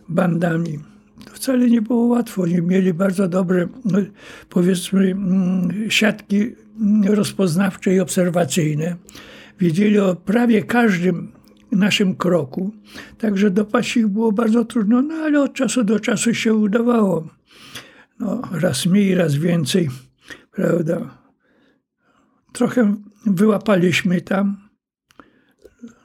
[0.09, 0.79] bandami.
[1.25, 2.43] To wcale nie było łatwo.
[2.43, 3.99] Oni mieli bardzo dobre, no,
[4.49, 6.55] powiedzmy, mm, siatki
[7.07, 8.97] rozpoznawcze i obserwacyjne.
[9.61, 11.33] Wiedzieli o prawie każdym
[11.73, 12.73] naszym kroku,
[13.19, 17.29] także dopaść ich było bardzo trudno, no ale od czasu do czasu się udawało.
[18.19, 19.89] No, raz mniej, raz więcej,
[20.51, 21.19] prawda.
[22.53, 22.95] Trochę
[23.27, 24.71] wyłapaliśmy tam,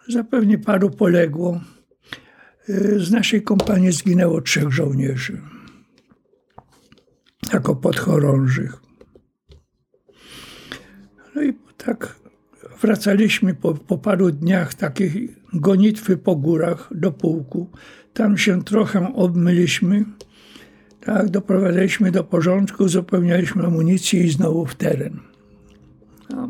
[0.07, 1.61] Zapewne paru poległo.
[2.97, 5.41] z naszej kompanii zginęło trzech żołnierzy
[7.53, 8.84] jako podchorążych.
[11.35, 12.15] No i tak
[12.81, 17.69] wracaliśmy po, po paru dniach takiej gonitwy po górach do pułku.
[18.13, 20.05] Tam się trochę obmyliśmy,
[21.01, 25.19] tak, doprowadzaliśmy do porządku, uzupełnialiśmy amunicję i znowu w teren.
[26.29, 26.49] No.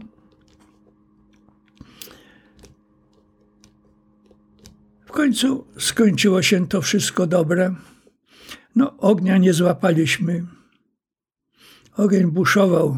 [5.05, 7.75] W końcu skończyło się to wszystko dobre.
[8.75, 10.45] No, ognia nie złapaliśmy.
[11.97, 12.97] Ogień buszował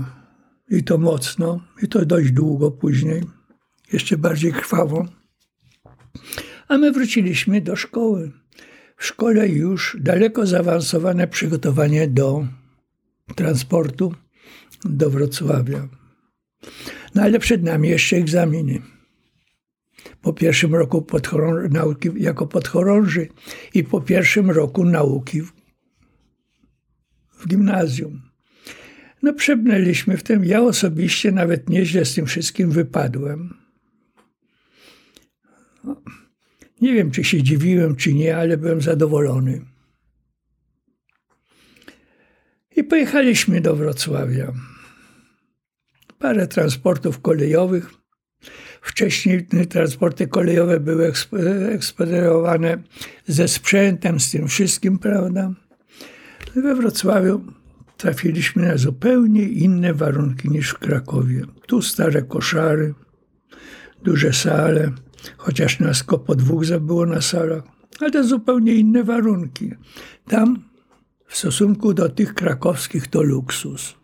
[0.69, 3.23] i to mocno, i to dość długo później,
[3.93, 5.05] jeszcze bardziej krwawo.
[6.67, 8.31] A my wróciliśmy do szkoły.
[8.97, 12.47] W szkole już daleko zaawansowane przygotowanie do
[13.35, 14.13] transportu
[14.85, 15.87] do Wrocławia.
[17.15, 18.81] No ale przed nami jeszcze egzaminy.
[20.21, 23.27] Po pierwszym roku podchorą- nauki jako podchorąży
[23.73, 25.51] i po pierwszym roku nauki w,
[27.39, 28.26] w gimnazjum.
[29.23, 30.45] No przebnęliśmy w tym.
[30.45, 33.53] Ja osobiście nawet nieźle z tym wszystkim wypadłem.
[35.83, 36.01] No,
[36.81, 39.61] nie wiem, czy się dziwiłem, czy nie, ale byłem zadowolony.
[42.75, 44.53] I pojechaliśmy do Wrocławia.
[46.19, 47.89] Parę transportów kolejowych.
[48.81, 51.13] Wcześniej transporty kolejowe były
[51.71, 52.83] ekspediowane
[53.27, 55.53] ze sprzętem, z tym wszystkim, prawda?
[56.55, 57.41] We Wrocławiu
[57.97, 61.41] trafiliśmy na zupełnie inne warunki niż w Krakowie.
[61.67, 62.93] Tu stare koszary,
[64.03, 64.91] duże sale,
[65.37, 67.63] chociaż nas po dwóch było na salach,
[67.99, 69.71] ale zupełnie inne warunki.
[70.27, 70.63] Tam
[71.27, 73.95] w stosunku do tych krakowskich to luksus.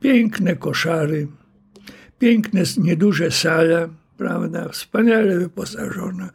[0.00, 1.28] Piękne koszary,
[2.18, 6.30] piękne, nieduże sale, prawda, wspaniale wyposażone.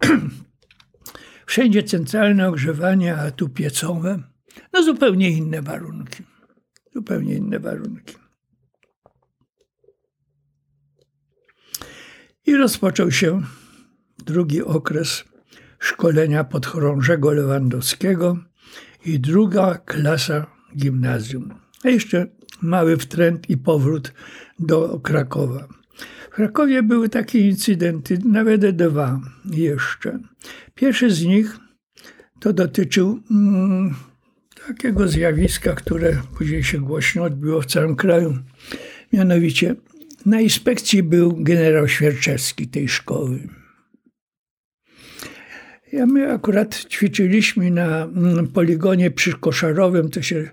[1.46, 4.22] Wszędzie centralne ogrzewanie, a tu piecowe.
[4.72, 6.22] No zupełnie inne warunki.
[6.94, 8.14] Zupełnie inne warunki.
[12.46, 13.42] I rozpoczął się
[14.18, 15.24] drugi okres
[15.78, 18.38] szkolenia podchorążego Lewandowskiego
[19.04, 21.54] i druga klasa gimnazjum.
[21.84, 22.26] A jeszcze
[22.62, 24.12] mały wtręt i powrót
[24.58, 25.68] do Krakowa.
[26.30, 30.18] W Krakowie były takie incydenty, nawet dwa jeszcze.
[30.74, 31.58] Pierwszy z nich
[32.40, 33.94] to dotyczył mm,
[34.68, 38.38] takiego zjawiska, które później się głośno odbiło w całym kraju.
[39.12, 39.74] Mianowicie
[40.26, 43.48] na inspekcji był generał Świerczewski tej szkoły.
[45.92, 50.50] Ja my akurat ćwiczyliśmy na mm, poligonie przykoszarowym, to się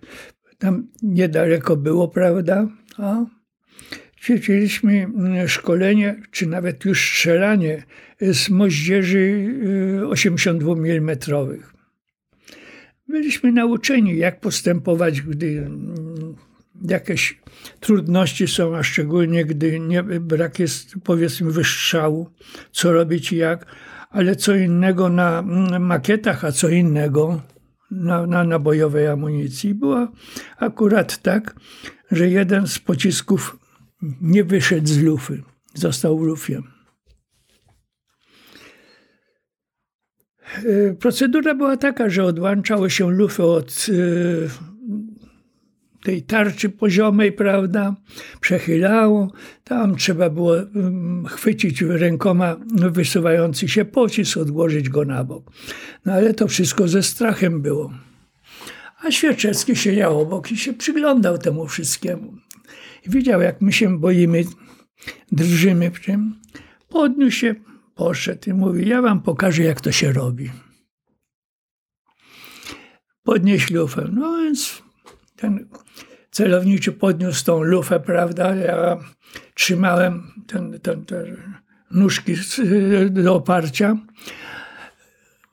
[0.57, 2.67] tam niedaleko było, prawda?
[2.97, 3.25] A
[4.21, 7.83] ćwiczyliśmy mm, szkolenie, czy nawet już strzelanie
[8.21, 9.51] z moździerzy
[10.09, 11.74] 82 y, mm.
[13.07, 16.35] Byliśmy nauczeni, jak postępować, gdy mm,
[16.89, 17.39] jakieś
[17.79, 22.29] trudności są, a szczególnie gdy nie, brak jest, powiedzmy, wystrzału,
[22.71, 23.65] co robić i jak,
[24.09, 27.41] ale co innego na mm, makietach, a co innego
[27.91, 29.73] na, na nabojowej amunicji.
[29.73, 30.11] Była
[30.57, 31.55] akurat tak,
[32.11, 33.57] że jeden z pocisków
[34.21, 36.61] nie wyszedł z lufy, został w lufie.
[40.99, 44.75] Procedura była taka, że odłączało się lufę od e,
[46.05, 47.95] tej tarczy poziomej, prawda,
[48.41, 49.31] przechylało.
[49.63, 52.55] Tam trzeba było mm, chwycić rękoma
[52.91, 55.51] wysuwający się pocisk, odłożyć go na bok.
[56.05, 57.93] No ale to wszystko ze strachem było.
[59.03, 62.33] A Świerczewski siedział obok i się przyglądał temu wszystkiemu.
[63.07, 64.43] Widział, jak my się boimy,
[65.31, 66.35] drżymy w tym.
[66.89, 67.55] Podniósł się,
[67.95, 70.51] poszedł i mówi, ja wam pokażę, jak to się robi.
[73.23, 74.09] Podnieś lufę.
[74.13, 74.83] No więc
[75.35, 75.69] ten
[76.31, 78.55] celowniczy podniósł tą lufę, prawda?
[78.55, 78.97] Ja
[79.53, 81.25] trzymałem ten, ten, te
[81.91, 82.35] nóżki
[83.09, 83.97] do oparcia.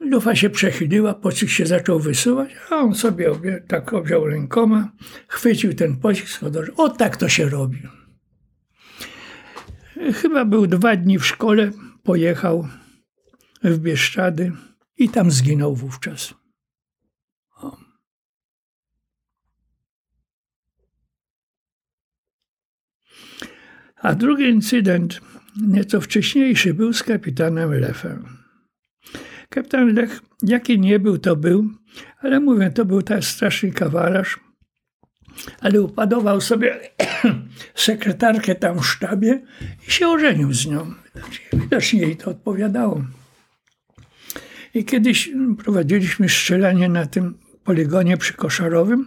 [0.00, 4.92] Lufa się przechyliła, pocisk się zaczął wysuwać, a on sobie obie, tak objął rękoma,
[5.28, 6.40] chwycił ten pocisk,
[6.76, 7.82] o tak to się robi.
[10.14, 11.70] Chyba był dwa dni w szkole,
[12.02, 12.68] pojechał
[13.62, 14.52] w Bieszczady
[14.96, 16.34] i tam zginął wówczas.
[23.96, 25.20] A drugi incydent,
[25.66, 28.38] nieco wcześniejszy, był z kapitanem Lefem.
[29.48, 31.70] Kapitan Lech, jaki nie był, to był,
[32.18, 34.40] ale mówię, to był tak straszny kawalarz,
[35.60, 36.80] ale upadował sobie
[37.74, 39.40] sekretarkę tam w sztabie
[39.88, 40.94] i się ożenił z nią.
[41.52, 43.04] Widocznie jej to odpowiadało.
[44.74, 49.06] I kiedyś prowadziliśmy strzelanie na tym poligonie przykoszarowym.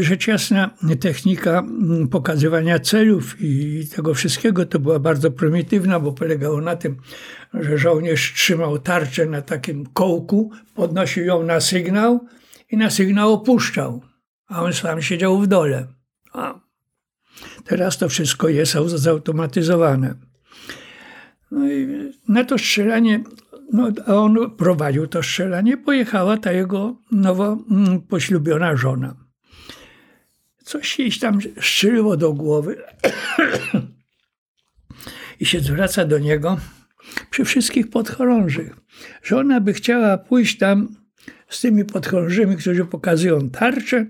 [0.00, 1.64] Rzecz jasna, technika
[2.10, 6.96] pokazywania celów i tego wszystkiego to była bardzo prymitywna, bo polegało na tym,
[7.54, 12.26] że żołnierz trzymał tarczę na takim kołku, podnosił ją na sygnał
[12.70, 14.02] i na sygnał opuszczał,
[14.48, 15.86] a on sam siedział w dole.
[16.32, 16.60] A
[17.64, 20.14] teraz to wszystko jest zautomatyzowane.
[21.50, 21.88] No i
[22.28, 23.24] na to strzelanie,
[23.72, 29.14] no, a on prowadził to strzelanie, pojechała ta jego nowo mm, poślubiona żona.
[30.64, 32.82] Coś jej tam strzeliło do głowy
[35.40, 36.56] i się zwraca do niego
[37.30, 38.76] przy wszystkich podchorążych,
[39.22, 41.03] że ona by chciała pójść tam
[41.48, 44.06] z tymi podchorążymi, którzy pokazują tarczę,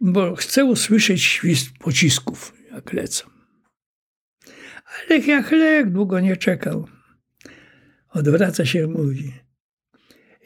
[0.00, 3.26] bo chce usłyszeć świst pocisków, jak lecą.
[5.10, 6.88] Ale jak lek długo nie czekał.
[8.08, 9.32] Odwraca się i mówi: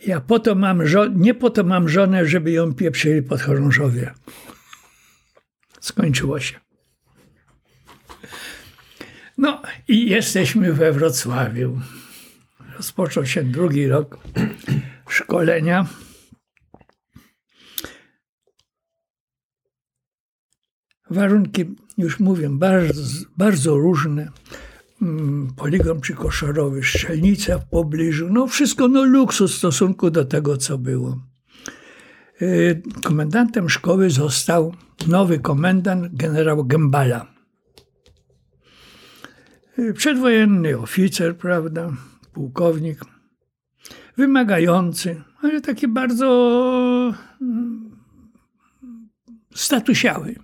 [0.07, 0.83] Ja po to mam
[1.17, 4.15] nie po to mam żonę, żeby ją pieprzyli podchorążowie.
[5.81, 6.61] Skończyło się.
[9.39, 11.81] No i jesteśmy we Wrocławiu.
[12.77, 14.19] Rozpoczął się drugi rok
[15.13, 15.87] szkolenia.
[21.11, 21.65] Warunki,
[21.99, 23.03] już mówię, bardzo,
[23.37, 24.29] bardzo różne.
[25.03, 28.29] Mm, poligon przykoszarowy, strzelnica w pobliżu.
[28.31, 31.19] No wszystko no luksus w stosunku do tego, co było.
[32.43, 34.75] Y, komendantem szkoły został
[35.07, 37.27] nowy komendant, generał Gembala.
[39.79, 41.93] Y, przedwojenny oficer, prawda,
[42.33, 43.05] pułkownik,
[44.21, 46.29] wymagający, ale taki bardzo
[47.41, 47.91] mm,
[49.55, 50.35] statusiały.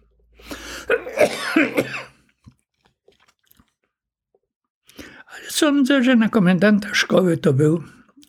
[5.26, 7.82] Ale sądzę, że na komendanta szkoły to był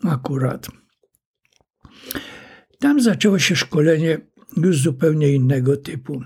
[0.03, 0.67] akurat.
[2.79, 4.17] Tam zaczęło się szkolenie
[4.57, 6.21] już zupełnie innego typu.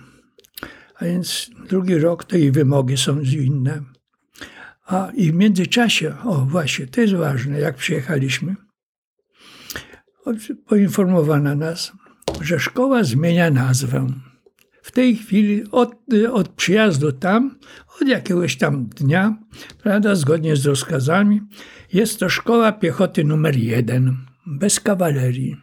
[0.96, 3.82] A więc drugi rok to i wymogi są inne.
[4.86, 8.56] A i w międzyczasie, o właśnie, to jest ważne, jak przyjechaliśmy,
[10.66, 11.92] poinformowano nas,
[12.42, 14.08] że szkoła zmienia nazwę.
[14.82, 15.96] W tej chwili od,
[16.32, 17.60] od przyjazdu tam,
[18.02, 19.38] od jakiegoś tam dnia,
[19.84, 21.42] prawda, zgodnie z rozkazami,
[21.94, 25.58] jest to szkoła piechoty numer jeden, bez kawalerii.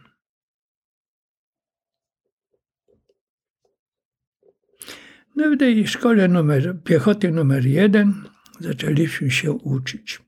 [5.35, 8.13] No w tej szkole numer, piechoty numer jeden
[8.59, 10.19] zaczęliśmy się uczyć.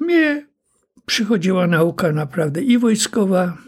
[0.00, 0.46] Mnie
[1.06, 3.58] przychodziła nauka naprawdę i wojskowa,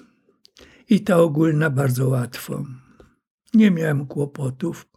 [0.88, 2.64] i ta ogólna bardzo łatwo.
[3.54, 4.88] Nie miałem kłopotów.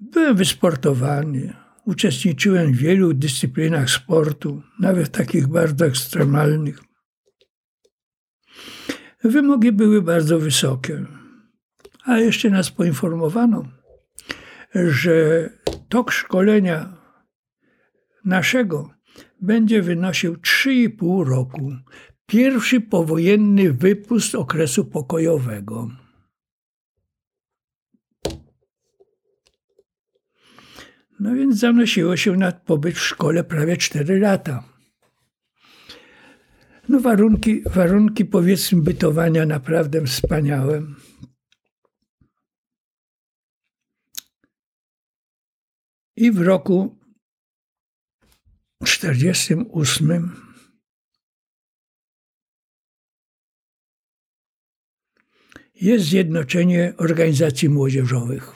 [0.00, 1.56] Byłem wysportowany.
[1.84, 6.80] Uczestniczyłem w wielu dyscyplinach sportu, nawet takich bardzo ekstremalnych.
[9.24, 11.06] Wymogi były bardzo wysokie.
[12.04, 13.64] A jeszcze nas poinformowano,
[14.74, 15.48] że
[15.88, 16.96] tok szkolenia
[18.24, 18.97] naszego
[19.40, 21.72] będzie wynosił 3,5 roku.
[22.26, 25.90] Pierwszy powojenny wypust okresu pokojowego.
[31.20, 34.64] No więc zanosiło się na pobyt w szkole prawie 4 lata.
[36.88, 40.82] No warunki, warunki powiedzmy bytowania naprawdę wspaniałe.
[46.16, 46.97] I w roku
[48.82, 50.48] 1948
[55.74, 58.52] jest Zjednoczenie Organizacji Młodzieżowych.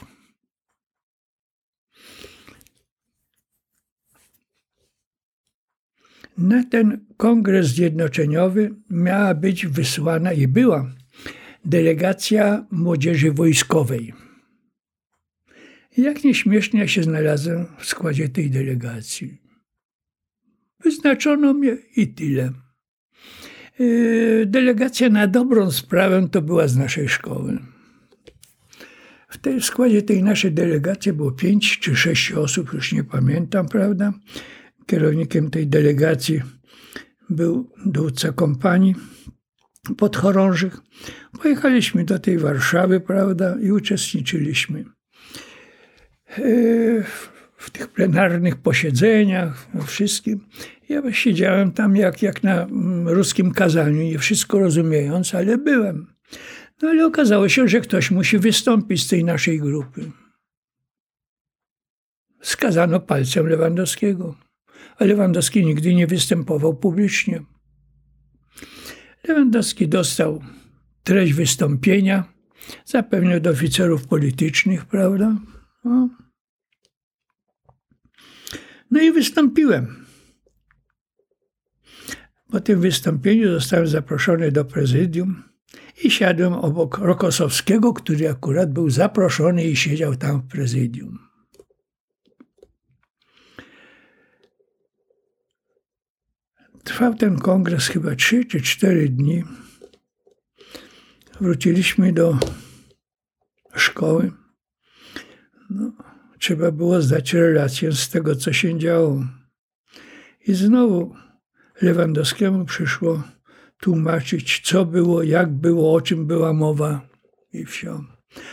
[6.39, 10.95] Na ten kongres zjednoczeniowy miała być wysłana i była
[11.65, 14.15] delegacja młodzieży wojskowej.
[15.97, 19.42] Jak nieśmiesznie się znalazłem w składzie tej delegacji.
[20.85, 22.53] Wyznaczono mnie i tyle.
[23.79, 27.59] Yy, delegacja na dobrą sprawę to była z naszej szkoły.
[29.29, 33.69] W tej w składzie tej naszej delegacji było pięć czy sześć osób, już nie pamiętam,
[33.69, 34.13] prawda?
[34.87, 36.43] Kierownikiem tej delegacji
[37.31, 38.95] był dowódca kompanii
[39.97, 40.81] podchorążych.
[41.43, 44.85] Pojechaliśmy do tej Warszawy, prawda, i uczestniczyliśmy
[47.63, 50.47] w tych plenarnych posiedzeniach, wszystkim.
[50.89, 56.07] Ja siedziałem tam jak, jak na mm, ruskim kazaniu, nie wszystko rozumiejąc, ale byłem.
[56.83, 60.11] No ale okazało się, że ktoś musi wystąpić z tej naszej grupy.
[62.43, 64.35] Skazano palcem Lewandowskiego.
[64.99, 67.43] a Lewandowski nigdy nie występował publicznie.
[69.29, 70.43] Lewandowski dostał
[71.05, 72.25] treść wystąpienia,
[72.85, 75.37] zapewne od oficerów politycznych, prawda?
[75.85, 76.22] No.
[78.93, 80.07] No i wystąpiłem.
[82.51, 85.43] Po tym wystąpieniu zostałem zaproszony do prezydium
[86.05, 91.19] i siadłem obok Rokosowskiego, który akurat był zaproszony i siedział tam w prezydium.
[96.85, 99.45] Trwał ten kongres chyba 3 czy 4 dni.
[101.41, 102.39] Wróciliśmy do
[103.75, 104.33] szkoły.
[105.71, 105.93] No,
[106.43, 109.25] trzeba było zdać relację z tego, co się działo.
[110.47, 111.15] I znowu
[111.83, 113.23] Lewandowskiemu przyszło
[113.81, 117.01] tłumaczyć, co było, jak było, o czym była mowa
[117.53, 118.05] i wsio.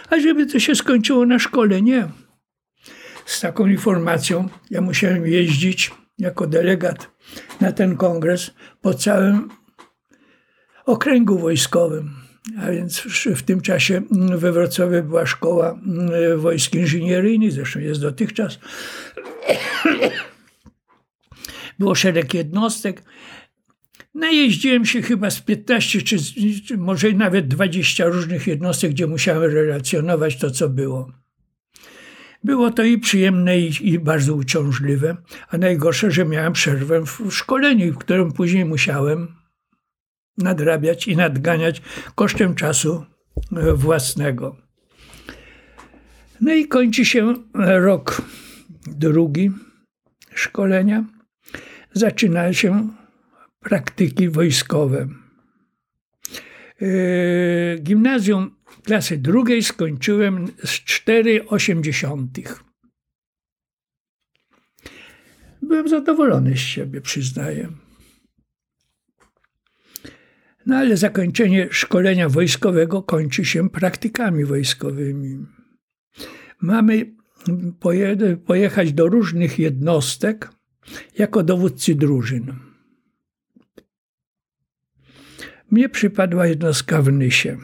[0.09, 2.09] A żeby to się skończyło na szkole, nie.
[3.25, 7.09] Z taką informacją ja musiałem jeździć jako delegat
[7.61, 9.49] na ten kongres po całym
[10.85, 12.28] okręgu wojskowym.
[12.58, 13.02] A więc
[13.36, 14.02] w tym czasie
[14.38, 15.80] we Wrocławiu była szkoła
[16.38, 18.60] wojsk inżynieryjnych, zresztą jest dotychczas.
[21.80, 23.04] Było szereg jednostek.
[24.14, 26.18] Najeździłem się chyba z 15 czy,
[26.68, 31.12] czy może nawet 20 różnych jednostek, gdzie musiałem relacjonować to, co było.
[32.43, 35.18] Było to i przyjemne, i, i, bardzo uciążliwe,
[35.50, 39.38] a najgorsze, że miałem przerwę w szkoleniu, w którym później musiałem
[40.39, 41.81] nadrabiać i nadganiać
[42.15, 43.05] kosztem czasu
[43.57, 44.55] e, własnego.
[46.41, 48.21] No i kończy się rok
[48.87, 49.51] drugi
[50.33, 51.05] szkolenia.
[51.93, 52.89] Zaczyna się
[53.59, 55.07] praktyki wojskowe.
[56.81, 62.55] E, gimnazjum klasy drugiej skończyłem z 4,8.
[65.61, 67.69] Byłem zadowolony z siebie, przyznaję.
[70.70, 75.45] No ale zakończenie szkolenia wojskowego kończy się praktykami wojskowymi.
[76.61, 77.15] Mamy
[78.45, 80.49] pojechać do różnych jednostek
[81.17, 82.55] jako dowódcy drużyn.
[85.72, 87.57] Mnie przypadła jednostka w Nysie.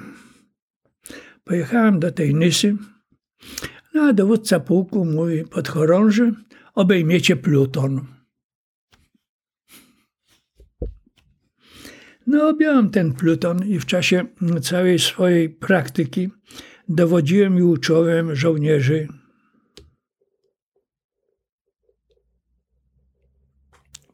[1.44, 2.78] Pojechałem do tej Nysy,
[3.94, 6.34] no a dowódca pułku mówi, podchorąży,
[6.74, 8.15] obejmiecie pluton.
[12.28, 14.26] No, objąłem ten pluton i w czasie
[14.62, 16.30] całej swojej praktyki
[16.90, 19.08] dowodziłem i uczyłem żołnierzy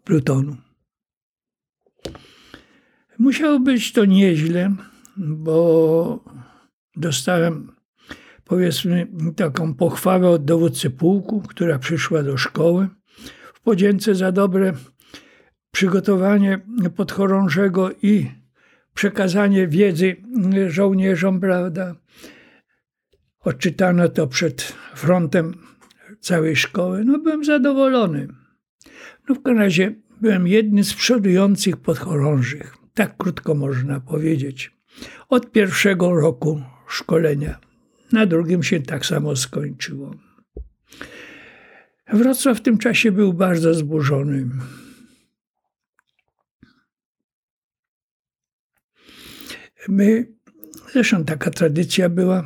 [0.03, 0.57] plutonu.
[3.20, 4.76] Musiało być to nieźle,
[5.18, 6.24] bo
[6.95, 7.72] dostałem
[8.45, 12.88] powiedzmy taką pochwałę od dowódcy pułku, która przyszła do szkoły
[13.53, 14.74] w podzięce za dobre
[15.72, 16.60] przygotowanie
[16.96, 18.32] podchorążego i
[18.94, 20.16] przekazanie wiedzy
[20.68, 21.96] żołnierzom, prawda.
[23.40, 24.62] Odczytano to przed
[24.96, 25.54] frontem
[26.20, 27.06] całej szkoły.
[27.06, 28.28] No byłem zadowolony.
[29.30, 32.78] No w każdym razie byłem jednym z przodujących podchorążych.
[32.94, 34.72] Tak krótko można powiedzieć.
[35.30, 37.60] Od pierwszego roku szkolenia.
[38.12, 40.16] Na drugim się tak samo skończyło.
[42.14, 44.50] Wrocław w tym czasie był bardzo zburzony.
[49.88, 50.28] My,
[50.94, 52.46] zresztą taka tradycja była,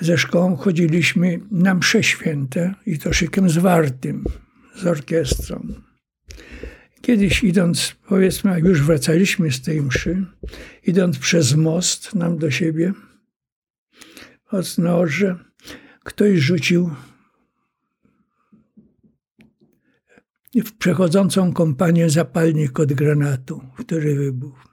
[0.00, 4.24] ze szkołą chodziliśmy na msze święte i to szykiem zwartym,
[4.76, 5.68] z orkiestrą.
[7.00, 10.26] Kiedyś idąc, powiedzmy, już wracaliśmy z tej mszy,
[10.86, 12.92] idąc przez most nam do siebie,
[14.50, 15.38] od noże,
[16.04, 16.90] ktoś rzucił
[20.54, 24.67] w przechodzącą kompanię zapalnik od granatu, który wybuchł.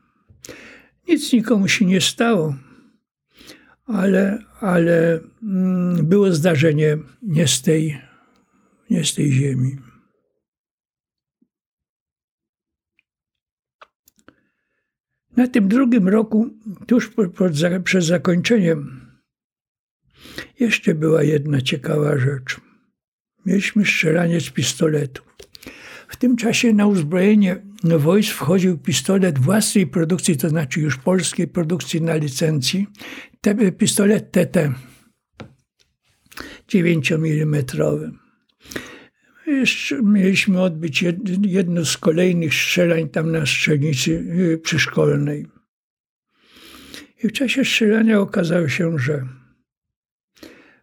[1.08, 2.56] Nic nikomu się nie stało,
[3.86, 8.02] ale, ale mm, było zdarzenie nie z tej,
[8.90, 9.78] nie z tej ziemi.
[15.38, 16.50] Na tym drugim roku,
[16.88, 17.12] tuż
[17.84, 19.06] przed zakończeniem,
[20.60, 22.62] jeszcze była jedna ciekawa rzecz.
[23.46, 25.24] Mieliśmy strzelanie z pistoletu.
[26.08, 32.02] W tym czasie na uzbrojenie wojsk wchodził pistolet własnej produkcji, to znaczy już polskiej produkcji
[32.02, 32.88] na licencji,
[33.42, 34.74] te, pistolet TT
[36.68, 37.64] 9 mm.
[39.48, 41.04] Jeszcze mieliśmy odbyć
[41.42, 45.48] jedno z kolejnych strzelań tam na strzelnicy y, przyszkolnej.
[47.24, 49.28] I w czasie strzelania okazało się, że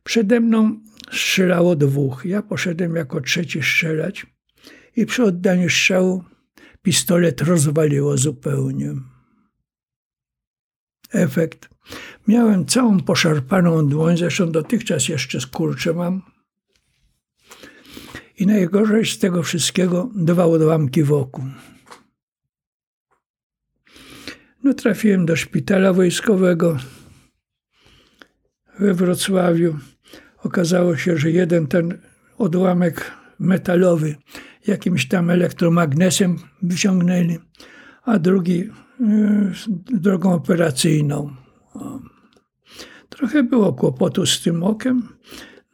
[0.04, 0.80] przede mną
[1.12, 2.24] strzelało dwóch.
[2.24, 4.26] Ja poszedłem jako trzeci strzelać
[4.96, 6.24] i przy oddaniu strzału
[6.82, 8.94] pistolet rozwaliło zupełnie.
[11.12, 11.68] Efekt.
[12.28, 16.22] Miałem całą poszarpaną dłoń, zresztą dotychczas jeszcze skurcze mam.
[18.38, 21.44] I najgorzej z tego wszystkiego dwa odłamki wokół.
[24.62, 26.76] No trafiłem do szpitala wojskowego
[28.78, 29.78] we Wrocławiu.
[30.38, 31.98] Okazało się, że jeden ten
[32.38, 33.12] odłamek
[33.42, 34.16] metalowy
[34.66, 37.38] jakimś tam elektromagnesem wyciągnęli,
[38.04, 38.70] a drugi y,
[39.90, 41.30] drogą operacyjną.
[43.08, 45.08] Trochę było kłopotu z tym okiem,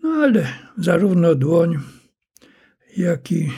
[0.03, 0.47] no ale
[0.79, 1.79] zarówno dłoń,
[2.97, 3.51] jak i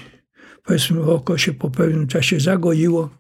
[0.65, 3.11] powiedzmy oko się po pewnym czasie zagoiło.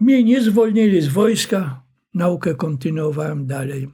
[0.00, 1.82] Mnie nie zwolnili z wojska,
[2.14, 3.88] naukę kontynuowałem dalej.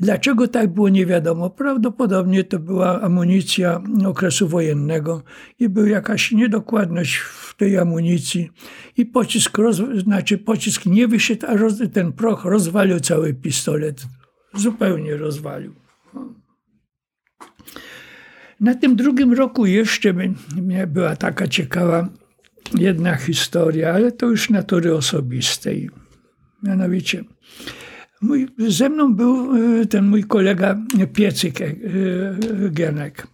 [0.00, 1.50] Dlaczego tak było, nie wiadomo.
[1.50, 5.22] Prawdopodobnie to była amunicja okresu wojennego
[5.58, 8.50] i była jakaś niedokładność w tej amunicji
[8.96, 14.06] i pocisk, roz, znaczy pocisk nie wyszedł, a roz, ten proch rozwalił cały pistolet.
[14.54, 15.74] Zupełnie rozwalił.
[18.60, 20.14] Na tym drugim roku jeszcze
[20.86, 22.08] była taka ciekawa
[22.74, 25.90] jedna historia, ale to już natury osobistej.
[26.62, 27.24] Mianowicie,
[28.20, 30.78] mój, ze mną był e, ten mój kolega
[31.12, 31.66] Piecyk e,
[32.70, 33.26] Gienek.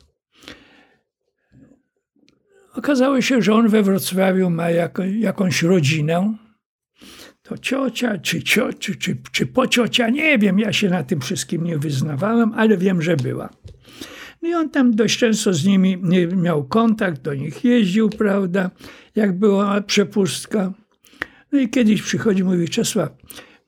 [2.75, 4.71] Okazało się, że on we Wrocławiu ma
[5.21, 6.35] jakąś rodzinę.
[7.43, 11.65] To ciocia, czy, cio, czy, czy, czy pociocia, nie wiem, ja się na tym wszystkim
[11.65, 13.49] nie wyznawałem, ale wiem, że była.
[14.43, 15.99] No i on tam dość często z nimi
[16.37, 18.71] miał kontakt, do nich jeździł, prawda,
[19.15, 20.73] jak była przepustka.
[21.53, 23.13] No i kiedyś przychodzi, mówi Czesław,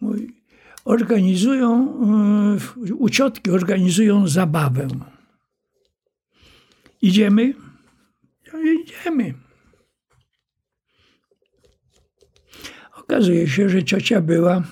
[0.01, 0.36] mówi,
[0.87, 1.99] organizują,
[2.85, 4.89] yy, uciotki organizują zabawę.
[7.03, 7.55] Idziemy?
[8.47, 9.35] Ja idziemy.
[12.97, 14.63] Okazuje się, że ciocia była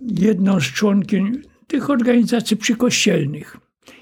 [0.00, 3.56] jedną z członkiń tych organizacji przykościelnych.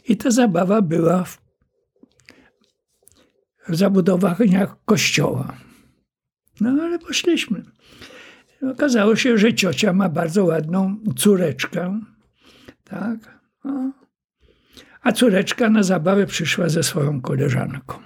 [0.08, 1.38] I ta zabawa była w,
[3.68, 4.38] zabudowach
[4.84, 5.56] kościoła.
[6.60, 7.73] No ale poszliśmy.
[8.72, 12.00] Okazało się, że ciocia ma bardzo ładną córeczkę.
[12.84, 13.38] Tak.
[13.64, 13.92] No.
[15.02, 17.98] A córeczka na zabawę przyszła ze swoją koleżanką.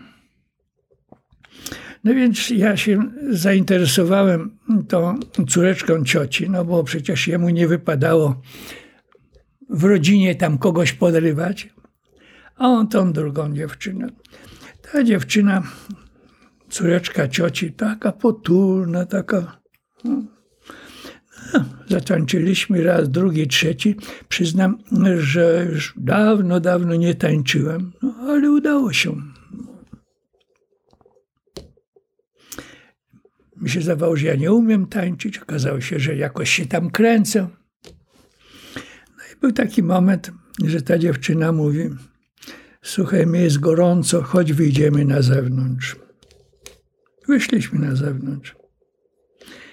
[2.04, 8.42] No więc ja się zainteresowałem tą córeczką cioci, no bo przecież jemu nie wypadało
[9.70, 11.68] w rodzinie tam kogoś podrywać
[12.58, 14.08] a on tą drugą dziewczynę.
[14.92, 15.62] Ta dziewczyna,
[16.68, 19.60] córeczka cioci, taka potulna, taka...
[20.04, 20.22] No,
[21.88, 23.96] zatańczyliśmy raz, drugi, trzeci.
[24.28, 24.78] Przyznam,
[25.18, 29.16] że już dawno, dawno nie tańczyłem, no, ale udało się.
[33.56, 35.38] Mi się zdawało, że ja nie umiem tańczyć.
[35.38, 37.48] Okazało się, że jakoś się tam kręcę.
[39.16, 40.32] No i był taki moment,
[40.64, 41.90] że ta dziewczyna mówi:
[42.82, 45.96] Słuchaj, mi jest gorąco, chodź wyjdziemy na zewnątrz.
[47.28, 48.57] Wyszliśmy na zewnątrz.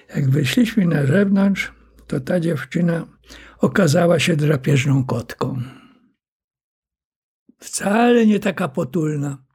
[0.10, 1.72] Jak wyszliśmy na zewnątrz,
[2.08, 3.08] to ta dziewczyna
[3.58, 5.62] okazała się drapieżną kotką.
[7.60, 9.46] Wcale nie taka potulna.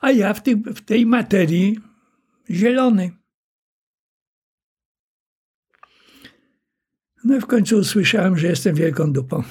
[0.00, 1.80] A ja w, tej, w tej materii
[2.50, 3.12] zielony.
[7.24, 9.42] No i w końcu usłyszałem, że jestem wielką dupą.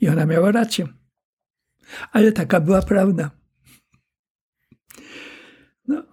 [0.00, 0.88] I ona miała rację.
[2.12, 3.30] Ale taka była prawda.
[5.88, 6.04] No,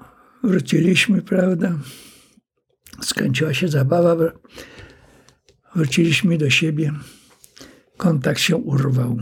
[0.44, 1.80] wróciliśmy, prawda?
[3.02, 4.16] Skończyła się zabawa.
[5.76, 6.94] Wróciliśmy do siebie.
[7.98, 9.18] Kontakt się urwał.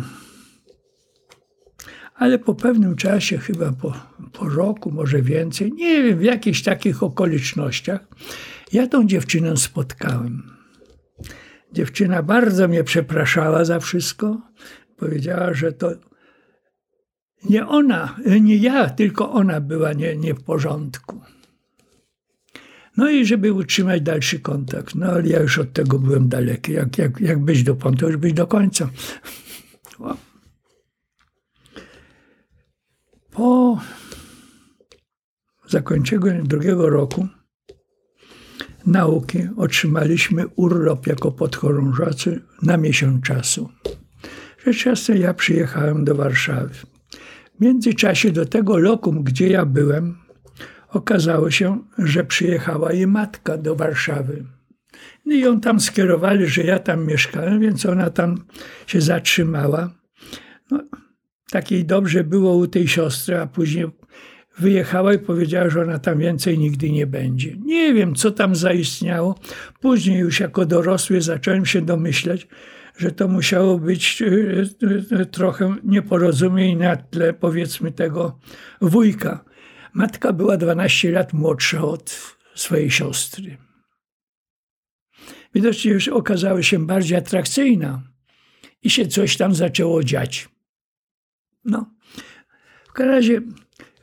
[2.15, 3.93] Ale po pewnym czasie, chyba po,
[4.33, 8.07] po roku, może więcej, nie wiem, w jakichś takich okolicznościach,
[8.73, 10.43] ja tą dziewczynę spotkałem.
[11.73, 14.41] Dziewczyna bardzo mnie przepraszała za wszystko.
[14.97, 15.91] Powiedziała, że to
[17.49, 21.21] nie ona, nie ja, tylko ona była nie, nie w porządku.
[22.97, 24.95] No i żeby utrzymać dalszy kontakt.
[24.95, 26.73] No ale ja już od tego byłem daleki.
[26.73, 28.89] Jak, jak, jak być do pontu, już być do końca.
[33.31, 33.79] Po
[35.67, 37.27] zakończeniu drugiego roku
[38.85, 43.69] nauki otrzymaliśmy urlop jako podchorążacy na miesiąc czasu.
[44.65, 46.75] Rzecz jasna ja przyjechałem do Warszawy.
[47.59, 50.17] Międzyczasie do tego lokum, gdzie ja byłem,
[50.89, 54.45] okazało się, że przyjechała jej matka do Warszawy.
[55.25, 58.45] No i ją tam skierowali, że ja tam mieszkałem, więc ona tam
[58.87, 59.89] się zatrzymała.
[60.71, 60.79] No,
[61.51, 63.85] takiej dobrze było u tej siostry, a później
[64.59, 67.55] wyjechała i powiedziała, że ona tam więcej nigdy nie będzie.
[67.57, 69.35] Nie wiem, co tam zaistniało.
[69.81, 72.47] Później już jako dorosły zacząłem się domyślać,
[72.99, 74.25] że to musiało być e,
[75.19, 78.39] e, trochę nieporozumień na tle powiedzmy tego
[78.81, 79.45] wujka.
[79.93, 83.57] Matka była 12 lat młodsza od swojej siostry.
[85.55, 88.01] Widocznie już okazała się bardziej atrakcyjna
[88.83, 90.49] i się coś tam zaczęło dziać.
[91.65, 91.91] No,
[92.87, 93.41] w każdym razie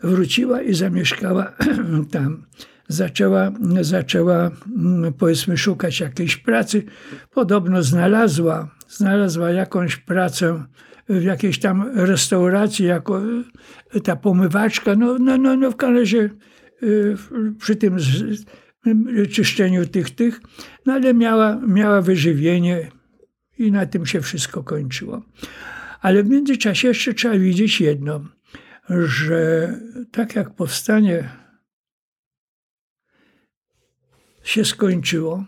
[0.03, 1.53] wróciła i zamieszkała
[2.13, 2.47] tam.
[2.89, 6.85] Zaczęła, zaczęła mm, powiedzmy szukać jakiejś pracy.
[7.31, 10.65] Podobno znalazła, znalazła jakąś pracę
[11.09, 13.23] w jakiejś tam restauracji jako
[13.95, 14.97] e, ta pomywaczka.
[14.97, 15.87] No, no, no, no w e,
[17.59, 17.97] przy tym
[19.33, 20.41] czyszczeniu tych, tych,
[20.87, 22.91] no ale miała, miała wyżywienie
[23.59, 25.23] i na tym się wszystko kończyło.
[26.01, 28.25] Ale w międzyczasie jeszcze trzeba widzieć jedno,
[28.91, 29.73] że
[30.13, 31.29] tak jak powstanie
[34.43, 35.45] się skończyło,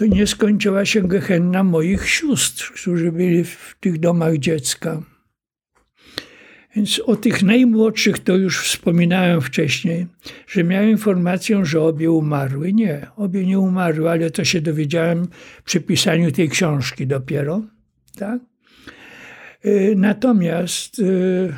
[0.00, 5.02] to nie skończyła się gehenna moich sióstr, którzy byli w tych domach dziecka.
[6.76, 10.06] Więc o tych najmłodszych to już wspominałem wcześniej,
[10.46, 12.72] że miałem informację, że obie umarły.
[12.72, 15.28] Nie, obie nie umarły, ale to się dowiedziałem
[15.64, 17.62] przy pisaniu tej książki dopiero.
[18.18, 18.40] Tak?
[19.64, 21.54] Y, natomiast y,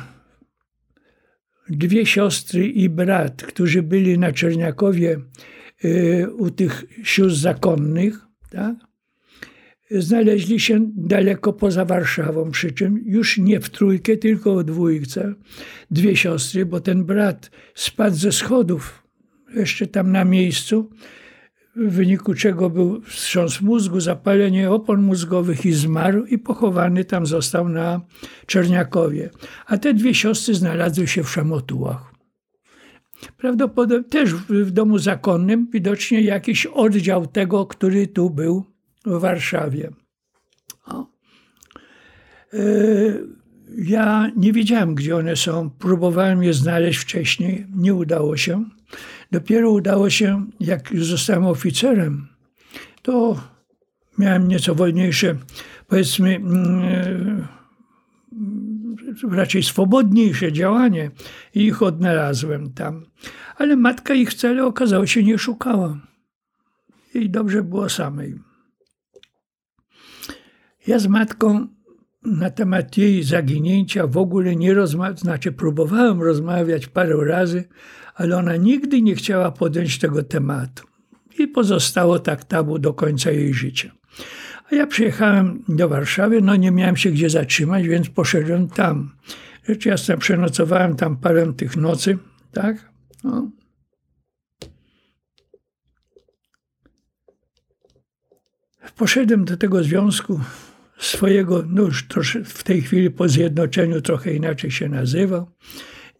[1.69, 5.19] dwie siostry i brat, którzy byli na Czerniakowie
[5.85, 8.75] y, u tych sióstr zakonnych, tak?
[9.91, 15.33] znaleźli się daleko poza Warszawą, przy czym już nie w trójkę, tylko w dwójce.
[15.91, 19.03] Dwie siostry, bo ten brat spadł ze schodów
[19.55, 20.89] jeszcze tam na miejscu,
[21.75, 27.69] w wyniku czego był wstrząs mózgu, zapalenie opon mózgowych i zmarł i pochowany tam został
[27.69, 28.01] na
[28.45, 29.29] Czerniakowie.
[29.65, 32.12] A te dwie siostry znalazły się w Szamotułach.
[33.31, 38.65] Prawdopodobnie też w domu zakonnym widocznie jakiś oddział tego, który tu był
[39.05, 39.89] w Warszawie.
[40.85, 41.07] O.
[42.53, 42.57] E,
[43.77, 45.69] ja nie wiedziałem, gdzie one są.
[45.69, 48.65] Próbowałem je znaleźć wcześniej, nie udało się.
[49.31, 52.27] Dopiero udało się, jak już zostałem oficerem,
[53.01, 53.41] to
[54.17, 55.35] miałem nieco wolniejsze,
[55.87, 57.47] powiedzmy, mm,
[59.31, 61.11] raczej swobodniejsze działanie
[61.55, 63.05] i ich odnalazłem tam.
[63.55, 65.97] Ale matka ich wcale okazało się nie szukała.
[67.13, 68.39] Jej dobrze było samej.
[70.87, 71.67] Ja z matką
[72.25, 77.63] na temat jej zaginięcia w ogóle nie rozmawiałem, znaczy próbowałem rozmawiać parę razy,
[78.15, 80.83] ale ona nigdy nie chciała podjąć tego tematu.
[81.39, 83.91] I pozostało tak tabu do końca jej życia.
[84.73, 89.11] Ja przyjechałem do Warszawy, no nie miałem się gdzie zatrzymać, więc poszedłem tam.
[89.67, 92.17] Rzecz jasna, przenocowałem tam parę tych nocy,
[92.51, 92.91] tak?
[93.23, 93.51] No.
[98.97, 100.39] Poszedłem do tego związku
[100.97, 102.05] swojego, no już
[102.45, 105.47] w tej chwili po zjednoczeniu trochę inaczej się nazywał.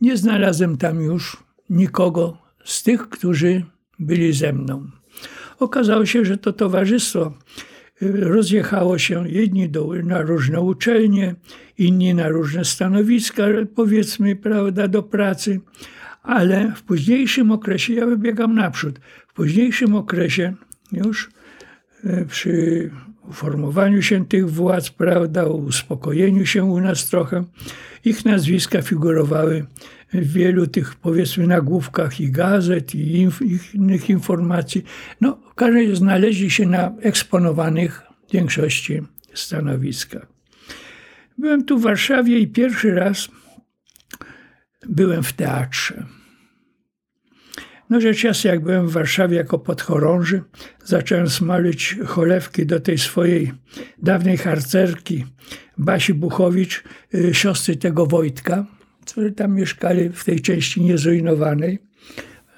[0.01, 3.65] Nie znalazłem tam już nikogo z tych, którzy
[3.99, 4.89] byli ze mną.
[5.59, 7.33] Okazało się, że to towarzystwo
[8.11, 11.35] rozjechało się jedni do, na różne uczelnie,
[11.77, 13.43] inni na różne stanowiska,
[13.75, 15.59] powiedzmy, prawda, do pracy,
[16.23, 20.53] ale w późniejszym okresie, ja wybiegam naprzód, w późniejszym okresie
[20.91, 21.29] już
[22.05, 22.89] y, przy
[23.29, 27.43] uformowaniu się tych władz, prawda, uspokojeniu się u nas trochę.
[28.05, 29.65] Ich nazwiska figurowały
[30.21, 33.29] w wielu tych, powiedzmy, nagłówkach i gazet, i
[33.73, 34.83] innych informacji.
[35.21, 39.01] No, każdy znaleźli się na eksponowanych w większości
[39.33, 40.27] stanowiskach.
[41.37, 43.29] Byłem tu w Warszawie i pierwszy raz
[44.89, 46.05] byłem w teatrze.
[47.89, 50.41] No rzecz jasna, jak byłem w Warszawie jako podchorąży,
[50.83, 53.51] zacząłem smalić cholewki do tej swojej
[53.97, 55.25] dawnej harcerki
[55.77, 56.83] Basi Buchowicz,
[57.15, 58.65] y, siostry tego Wojtka,
[59.05, 61.79] którzy tam mieszkali w tej części niezrujnowanej.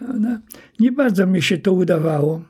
[0.01, 0.39] No,
[0.79, 2.43] nie bardzo mi się to udawało.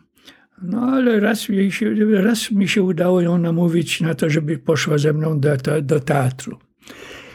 [0.61, 4.97] No ale raz mi, się, raz mi się udało ją namówić na to, żeby poszła
[4.97, 6.59] ze mną do, do teatru.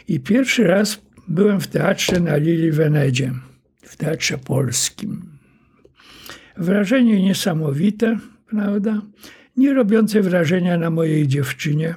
[0.09, 3.33] I pierwszy raz byłem w teatrze na Lili Wenedzie,
[3.83, 5.23] w Teatrze Polskim.
[6.57, 9.03] Wrażenie niesamowite, prawda?
[9.57, 11.95] Nie robiące wrażenia na mojej dziewczynie.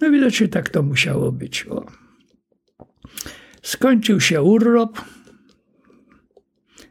[0.00, 1.66] No widocznie tak to musiało być.
[1.66, 1.86] O.
[3.66, 5.00] Skończył się urlop.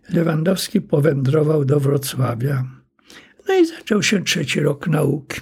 [0.10, 2.66] Lewandowski powędrował do Wrocławia.
[3.48, 5.42] No i zaczął się trzeci rok nauki.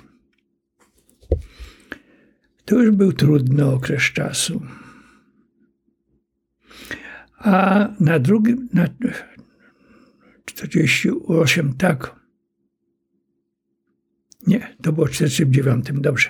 [2.65, 4.61] to już był trudny okres czasu.
[7.37, 8.87] A na drugim, na
[10.45, 12.15] 48, tak.
[14.47, 16.29] Nie, to było w 49, dobrze.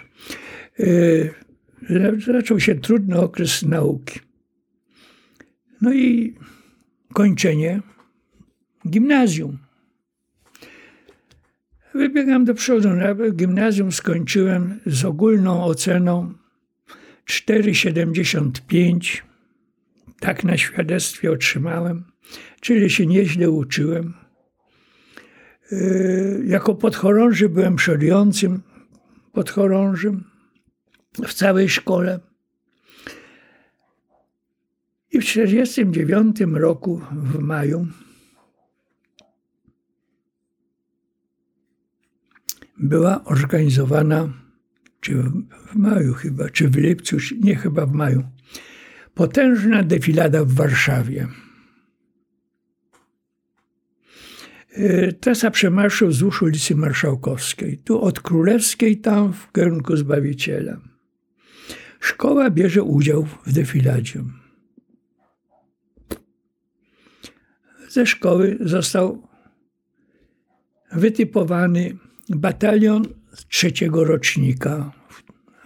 [0.80, 1.34] Yy,
[2.28, 4.20] zaczął się trudny okres nauki.
[5.84, 6.36] No i
[7.14, 7.82] kończenie
[8.90, 9.58] gimnazjum.
[11.94, 12.90] Wybiegam do przodu.
[13.34, 16.34] Gimnazjum skończyłem z ogólną oceną
[17.30, 19.22] 4,75.
[20.20, 22.04] Tak na świadectwie otrzymałem,
[22.62, 24.14] czyli się nieźle uczyłem.
[25.72, 28.62] Yy, jako podchorąży byłem przodującym
[29.32, 30.24] podchorążym
[31.28, 32.33] w całej szkole.
[35.14, 37.88] I w 1949 roku w maju
[42.78, 44.34] była organizowana,
[45.00, 45.24] czy
[45.68, 48.24] w maju chyba, czy w lipcu, nie chyba w maju,
[49.14, 51.28] potężna defilada w Warszawie.
[54.78, 60.78] Y, trasa przemarszu wzdłuż ulicy Marszałkowskiej, tu od Królewskiej, tam w kierunku Zbawiciela.
[62.00, 64.24] Szkoła bierze udział w defiladzie.
[67.94, 69.28] Ze szkoły został
[70.92, 71.98] wytypowany
[72.30, 73.06] batalion
[73.50, 74.92] trzeciego rocznika.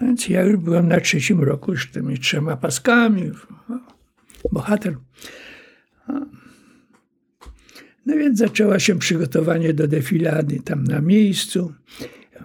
[0.01, 3.31] Więc ja już byłem na trzecim roku z tymi trzema paskami.
[4.51, 4.97] Bohater.
[8.05, 11.73] No więc zaczęło się przygotowanie do defilady tam na miejscu,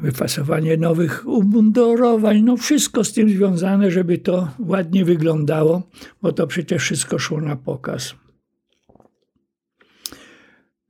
[0.01, 5.91] wyfasowanie nowych umundurowań, no wszystko z tym związane, żeby to ładnie wyglądało,
[6.23, 8.22] bo to przecież wszystko szło na pokaz.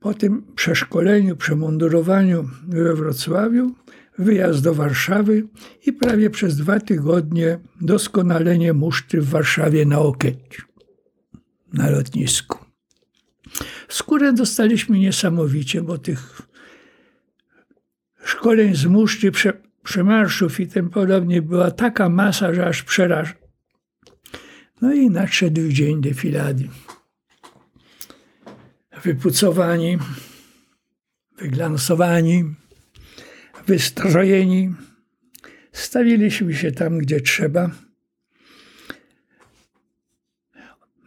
[0.03, 3.75] Po tym przeszkoleniu, przemundurowaniu we Wrocławiu,
[4.17, 5.47] wyjazd do Warszawy
[5.85, 10.63] i prawie przez dwa tygodnie doskonalenie muszty w Warszawie na Okęciu,
[11.73, 12.59] na lotnisku.
[13.89, 16.41] Skórę dostaliśmy niesamowicie, bo tych
[18.23, 23.33] szkoleń z muszty, prze, przemarszów i tym podobnie była taka masa, że aż przeraża.
[24.81, 26.69] No i nadszedł dzień defilady
[29.03, 29.97] wypucowani,
[31.37, 32.55] wyglansowani,
[33.67, 34.73] wystrojeni.
[35.71, 37.71] Stawiliśmy się tam, gdzie trzeba.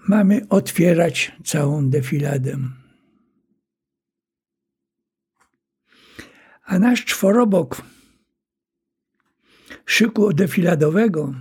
[0.08, 2.58] Mamy otwierać całą defiladę.
[6.64, 7.82] A nasz czworobok
[9.86, 11.34] szyku defiladowego,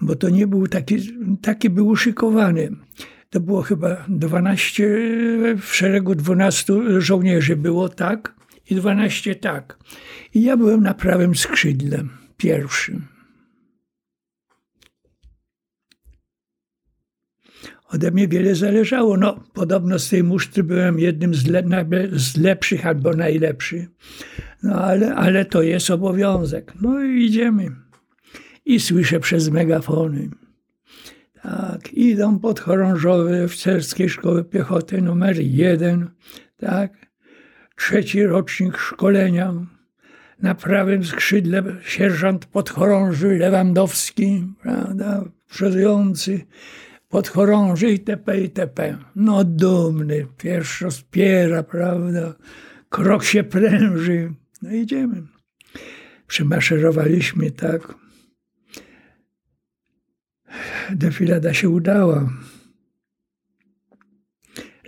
[0.00, 0.96] bo to nie był taki,
[1.42, 2.70] taki był uszykowany
[3.30, 4.88] to było chyba 12,
[5.60, 8.34] w szeregu 12 żołnierzy było tak
[8.70, 9.78] i 12 tak.
[10.34, 12.04] I ja byłem na prawym skrzydle,
[12.36, 13.06] pierwszym.
[17.88, 19.16] Ode mnie wiele zależało.
[19.16, 21.62] No, podobno z tej musztry byłem jednym z, le,
[22.12, 23.88] z lepszych albo najlepszych.
[24.62, 26.72] No, ale, ale to jest obowiązek.
[26.80, 27.70] No i idziemy.
[28.64, 30.30] I słyszę przez megafony.
[31.48, 36.10] Tak, idą podchorążowe oficerskiej szkoły piechoty numer jeden,
[36.56, 36.92] tak,
[37.76, 39.54] trzeci rocznik szkolenia.
[40.42, 46.40] Na prawym skrzydle sierżant podchorąży Lewandowski, prawda, przodujący
[47.08, 48.40] podchorąży itp.
[48.40, 48.98] itp.
[49.16, 52.34] No dumny, pierwszy rozpiera, prawda,
[52.88, 54.32] krok się pręży.
[54.62, 55.22] No idziemy.
[56.26, 57.94] Przymaszerowaliśmy tak
[60.90, 62.32] defilada się udała.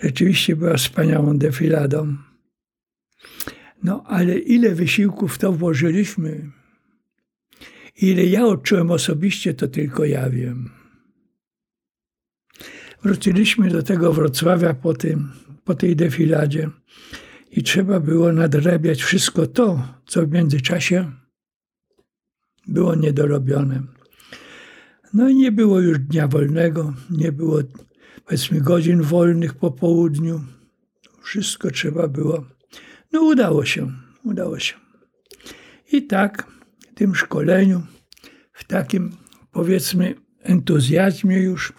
[0.02, 2.16] Rzeczywiście była wspaniałą defiladą.
[3.82, 6.50] No ale ile wysiłków w to włożyliśmy,
[7.96, 10.70] ile ja odczułem osobiście, to tylko ja wiem.
[13.02, 15.32] Wróciliśmy do tego Wrocławia po, tym,
[15.64, 16.70] po tej defiladzie
[17.50, 21.12] i trzeba było nadrabiać wszystko to, co w międzyczasie
[22.66, 23.82] było niedorobione.
[25.14, 27.58] No i nie było już dnia wolnego, nie było
[28.24, 30.44] powiedzmy godzin wolnych po południu.
[31.22, 32.44] Wszystko trzeba było.
[33.12, 33.92] No udało się,
[34.24, 34.74] udało się.
[35.92, 36.46] I tak
[36.80, 37.82] w tym szkoleniu,
[38.52, 39.10] w takim
[39.52, 41.72] powiedzmy entuzjazmie już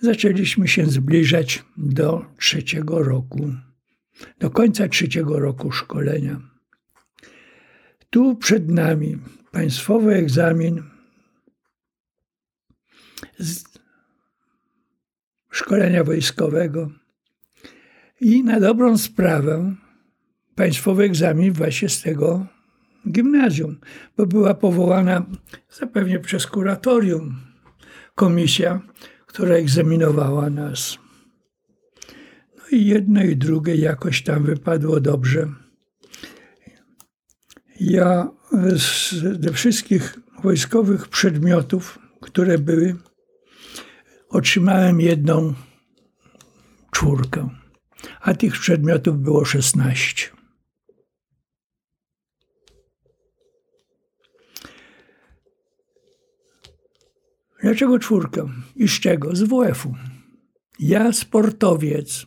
[0.00, 3.52] zaczęliśmy się zbliżać do trzeciego roku,
[4.38, 6.40] do końca trzeciego roku szkolenia.
[8.10, 9.18] Tu przed nami
[9.52, 10.82] państwowy egzamin
[15.50, 16.90] szkolenia wojskowego.
[18.20, 19.74] I na dobrą sprawę
[20.54, 22.46] państwowy egzamin właśnie z tego
[23.10, 23.80] gimnazjum,
[24.16, 25.26] bo była powołana
[25.70, 27.36] zapewne przez kuratorium
[28.14, 28.80] komisja,
[29.26, 30.98] która egzaminowała nas.
[32.56, 35.48] No i jedno i drugie jakoś tam wypadło dobrze.
[37.80, 38.30] Ja
[39.40, 42.96] ze wszystkich wojskowych przedmiotów, które były,
[44.28, 45.54] otrzymałem jedną
[46.90, 47.48] czwórkę,
[48.20, 50.38] a tych przedmiotów było 16.
[57.62, 58.48] Dlaczego czwórkę?
[58.76, 59.36] I z czego?
[59.36, 59.94] Z WF-u.
[60.78, 62.26] Ja sportowiec.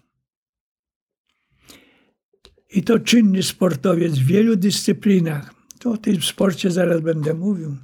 [2.69, 5.53] I to czynny sportowiec w wielu dyscyplinach.
[5.79, 7.77] To o tym sporcie zaraz będę mówił.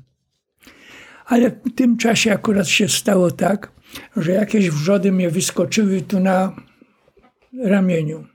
[1.25, 3.71] Ale w tym czasie akurat się stało tak,
[4.17, 6.55] że jakieś wrzody mnie wyskoczyły tu na
[7.63, 8.27] ramieniu.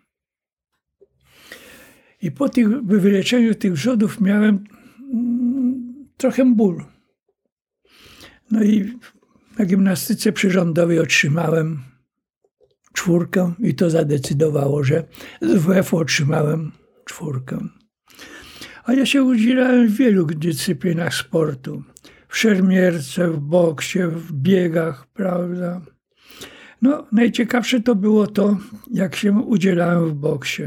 [2.22, 4.64] I po tych, wyleczeniu tych wrzodów miałem
[5.12, 6.84] mm, trochę ból.
[8.50, 8.98] No i
[9.58, 11.82] na gimnastyce przyrządowej otrzymałem
[12.92, 15.04] czwórkę i to zadecydowało, że
[15.40, 16.72] z WF otrzymałem
[17.04, 17.58] czwórkę.
[18.84, 21.82] A ja się udzielałem w wielu dyscyplinach sportu.
[22.32, 25.80] W szermierce, w boksie, w biegach, prawda.
[26.82, 28.58] No, najciekawsze to było to,
[28.90, 30.62] jak się udzielałem w boksie.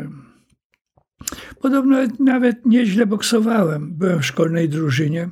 [1.61, 3.93] Podobno nawet nieźle boksowałem.
[3.93, 5.30] Byłem w szkolnej drużynie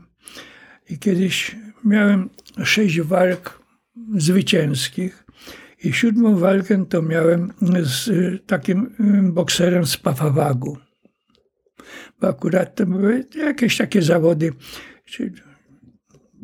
[0.89, 1.55] i kiedyś
[1.86, 2.29] miałem
[2.63, 3.59] sześć walk
[4.15, 5.25] zwycięskich
[5.84, 8.09] i siódmą walkę to miałem z
[8.45, 8.95] takim
[9.34, 10.77] bokserem z Pafawagu.
[12.21, 14.51] Bo akurat to były jakieś takie zawody,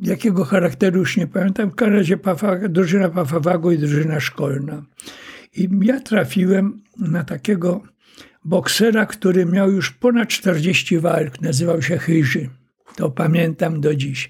[0.02, 1.70] jakiego charakteru już nie pamiętam.
[1.72, 2.18] W każdym razie
[2.70, 4.86] drużyna Pafawagu i drużyna szkolna.
[5.56, 7.84] I ja trafiłem na takiego
[8.46, 11.42] boksera, który miał już ponad 40 walk.
[11.42, 12.50] Nazywał się Chyży.
[12.96, 14.30] To pamiętam do dziś.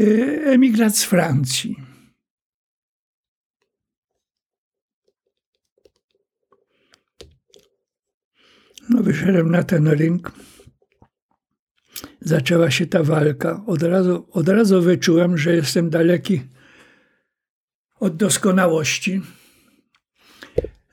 [0.00, 1.76] Y, emigrat z Francji.
[8.90, 10.32] No, wyszedłem na ten ring.
[12.26, 13.62] Zaczęła się ta walka.
[13.66, 16.42] Od razu, od razu wyczułem, że jestem daleki
[18.00, 19.22] od doskonałości.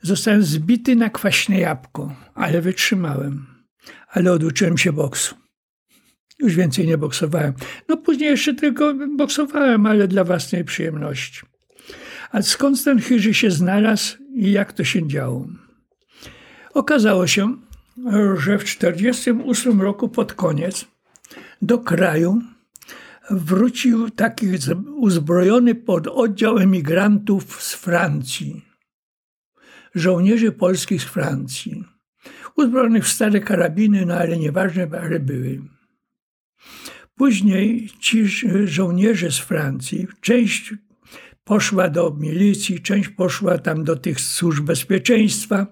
[0.02, 3.46] Zostałem zbity na kwaśne jabłko, ale wytrzymałem.
[4.08, 5.34] Ale oduczyłem się boksu.
[6.38, 7.54] Już więcej nie boksowałem.
[7.88, 11.40] No później jeszcze tylko boksowałem, ale dla własnej przyjemności.
[12.32, 15.46] A skąd ten chyży się znalazł i jak to się działo?
[16.74, 17.56] Okazało się,
[18.38, 20.93] że w 1948 roku pod koniec
[21.66, 22.42] do kraju
[23.30, 24.46] wrócił taki
[24.96, 28.62] uzbrojony pododdział emigrantów z Francji.
[29.94, 31.84] Żołnierzy polskich z Francji.
[32.56, 35.60] Uzbrojonych w stare karabiny, no ale nieważne, ale były.
[37.16, 38.28] Później ci
[38.64, 40.74] żołnierze z Francji, część
[41.44, 45.66] poszła do milicji, część poszła tam do tych służb bezpieczeństwa,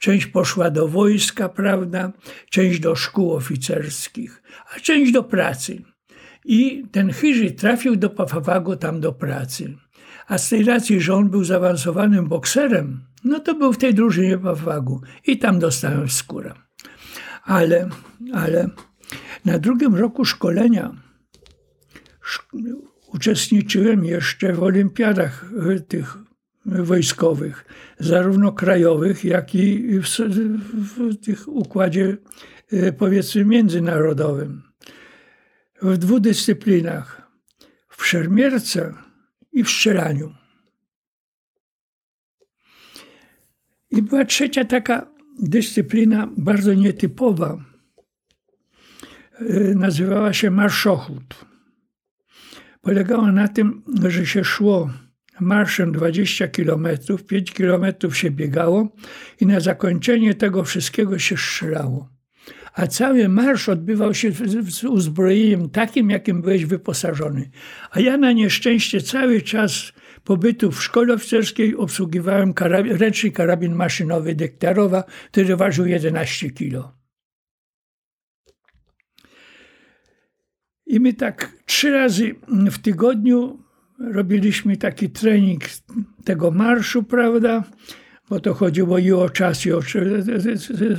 [0.00, 2.12] część poszła do wojska, prawda,
[2.50, 4.42] część do szkół oficerskich,
[4.76, 5.82] a część do pracy.
[6.44, 9.76] I ten Chyży trafił do Pafawago tam do pracy.
[10.26, 14.38] A z tej racji, że on był zaawansowanym bokserem, no to był w tej drużynie
[14.38, 16.54] Pafawagu i tam dostałem skórę.
[17.42, 17.88] Ale,
[18.32, 18.68] ale
[19.44, 20.96] na drugim roku szkolenia
[23.16, 25.44] uczestniczyłem jeszcze w olimpiadach
[25.76, 26.16] e, tych
[26.66, 27.64] wojskowych,
[27.98, 30.06] zarówno krajowych, jak i w,
[30.96, 32.16] w tych układzie
[32.72, 34.62] e, powiedzmy międzynarodowym.
[35.82, 37.30] W dwóch dyscyplinach,
[37.88, 38.94] w szermierce
[39.52, 40.34] i w strzelaniu.
[43.90, 45.06] I była trzecia taka
[45.38, 47.58] dyscyplina bardzo nietypowa,
[49.40, 51.45] Y, nazywała się marszochód.
[52.86, 54.90] Polegała na tym, że się szło
[55.40, 58.88] marszem 20 kilometrów, 5 kilometrów się biegało
[59.40, 62.08] i na zakończenie tego wszystkiego się strzelało.
[62.74, 64.32] A cały marsz odbywał się
[64.68, 67.50] z uzbrojeniem takim, jakim byłeś wyposażony.
[67.90, 69.92] A ja na nieszczęście cały czas
[70.24, 77.05] pobytu w szkole oficerskiej obsługiwałem karabin, ręczny karabin maszynowy Dektarowa, który ważył 11 kilo.
[80.86, 83.62] I my tak trzy razy w tygodniu
[83.98, 85.62] robiliśmy taki trening
[86.24, 87.64] tego marszu, prawda?
[88.30, 89.80] Bo to chodziło i o czas, i o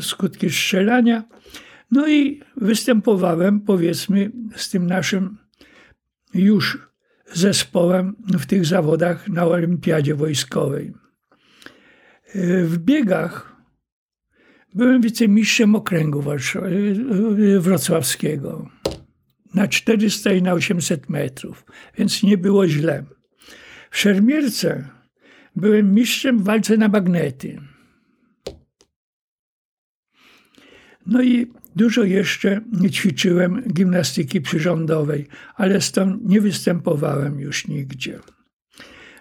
[0.02, 1.24] skutki strzelania.
[1.92, 5.38] No i występowałem, powiedzmy, z tym naszym
[6.34, 6.88] już
[7.34, 10.94] zespołem w tych zawodach na Olimpiadzie Wojskowej.
[12.64, 13.56] W biegach
[14.74, 16.24] byłem wicemistrzem okręgu
[17.60, 18.70] wrocławskiego
[19.58, 21.66] na 400 i na 800 metrów,
[21.98, 23.04] więc nie było źle.
[23.92, 24.90] W szermierce
[25.56, 27.62] byłem mistrzem w walce na magnety.
[31.06, 38.20] No i dużo jeszcze ćwiczyłem gimnastyki przyrządowej, ale stąd nie występowałem już nigdzie.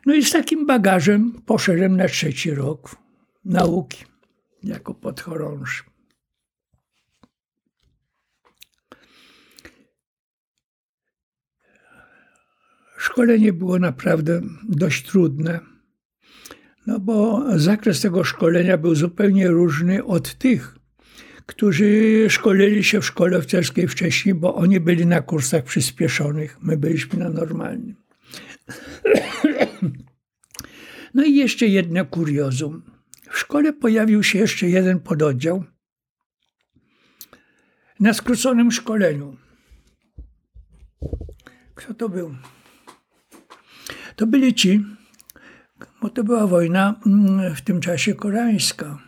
[0.07, 2.97] No i z takim bagażem poszedłem na trzeci rok
[3.45, 4.05] nauki
[4.63, 5.83] jako podchorąży.
[12.97, 15.61] Szkolenie było naprawdę dość trudne,
[16.87, 20.77] no bo zakres tego szkolenia był zupełnie różny od tych,
[21.47, 27.19] którzy szkolili się w szkole oficerskiej wcześniej, bo oni byli na kursach przyspieszonych, my byliśmy
[27.19, 27.97] na normalnym.
[31.15, 32.83] No i jeszcze jedno kuriozum.
[33.31, 35.65] W szkole pojawił się jeszcze jeden pododdział
[38.01, 39.37] na skróconym szkoleniu.
[41.75, 42.35] Kto to był?
[44.17, 44.85] To byli ci,
[46.03, 48.99] bo to była wojna mm, w tym czasie koreańska,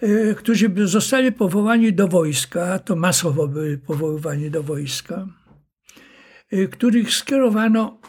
[0.00, 5.26] e, którzy zostali powołani do wojska, to masowo byli powoływani do wojska,
[6.50, 8.00] e, których skierowano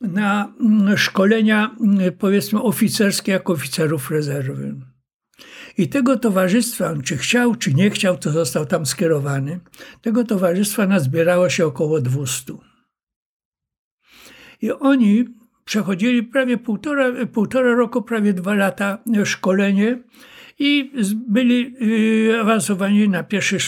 [0.00, 4.74] na mm, szkolenia, mm, powiedzmy, oficerskie jako oficerów rezerwy.
[5.78, 9.60] I tego towarzystwa, czy chciał, czy nie chciał, to został tam skierowany.
[10.02, 12.67] Tego towarzystwa nazbierało się około 200.
[14.62, 15.24] I oni
[15.64, 19.98] przechodzili prawie półtora, półtora roku, prawie dwa lata szkolenie
[20.58, 20.92] i
[21.28, 21.74] byli
[22.30, 23.58] y, awansowani na pierwszy,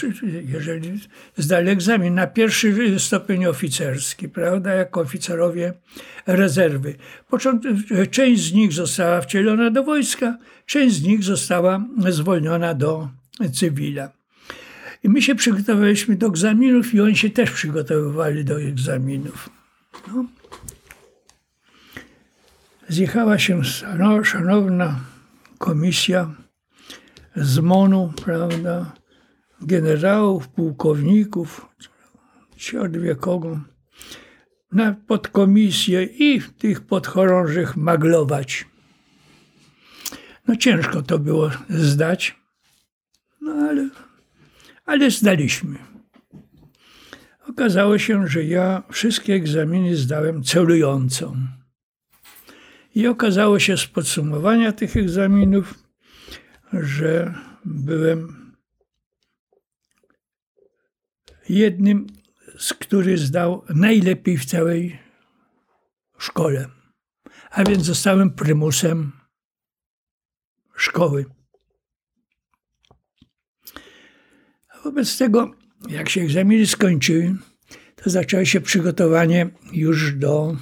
[0.52, 1.00] jeżeli
[1.36, 5.72] zdali egzamin, na pierwszy stopień oficerski, prawda, jako oficerowie
[6.26, 6.94] rezerwy.
[8.10, 13.08] część z nich została wcielona do wojska, część z nich została zwolniona do
[13.52, 14.10] cywila.
[15.04, 19.50] I my się przygotowaliśmy do egzaminów i oni się też przygotowywali do egzaminów.
[20.08, 20.24] No.
[22.90, 23.64] Zjechała się
[24.24, 25.00] szanowna
[25.58, 26.34] komisja
[27.36, 28.92] z MONU, prawda,
[29.60, 31.66] generałów, pułkowników,
[32.56, 33.60] ci wie kogo,
[34.72, 38.66] na podkomisję i tych podchorążych maglować.
[40.48, 42.38] No ciężko to było zdać,
[43.40, 43.88] no ale,
[44.86, 45.78] ale zdaliśmy.
[47.48, 51.36] Okazało się, że ja wszystkie egzaminy zdałem celująco.
[52.94, 55.74] I okazało się z podsumowania tych egzaminów,
[56.72, 57.34] że
[57.64, 58.52] byłem
[61.48, 62.06] jednym
[62.58, 64.98] z który zdał najlepiej w całej
[66.18, 66.68] szkole.
[67.50, 69.12] A więc zostałem prymusem
[70.76, 71.24] szkoły.
[74.84, 75.50] wobec tego,
[75.88, 77.36] jak się egzaminy skończyły,
[77.96, 80.56] to zaczęło się przygotowanie już do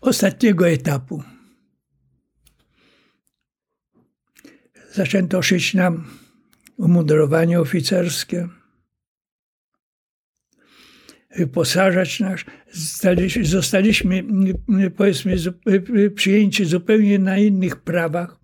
[0.00, 1.22] ostatniego etapu.
[4.92, 6.04] Zaczęto szyć nam
[6.76, 8.48] umundurowanie oficerskie,
[11.36, 12.40] wyposażać nas.
[13.42, 14.24] Zostaliśmy,
[14.96, 15.36] powiedzmy,
[16.14, 18.38] przyjęci zupełnie na innych prawach.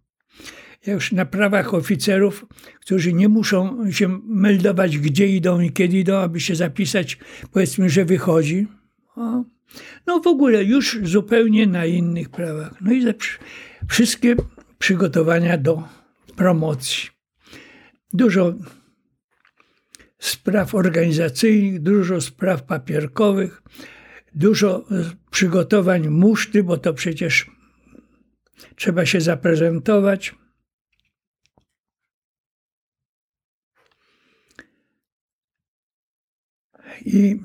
[0.86, 2.46] Już na prawach oficerów,
[2.80, 7.18] którzy nie muszą się meldować, gdzie idą i kiedy idą, aby się zapisać,
[7.52, 8.66] powiedzmy, że wychodzi.
[9.16, 9.53] O.
[10.06, 12.80] No w ogóle już zupełnie na innych prawach.
[12.80, 13.04] No i
[13.88, 14.36] wszystkie
[14.78, 15.82] przygotowania do
[16.36, 17.10] promocji.
[18.12, 18.54] Dużo
[20.18, 23.62] spraw organizacyjnych, dużo spraw papierkowych,
[24.34, 24.84] dużo
[25.30, 27.50] przygotowań muszty, bo to przecież
[28.76, 30.34] trzeba się zaprezentować.
[37.04, 37.40] I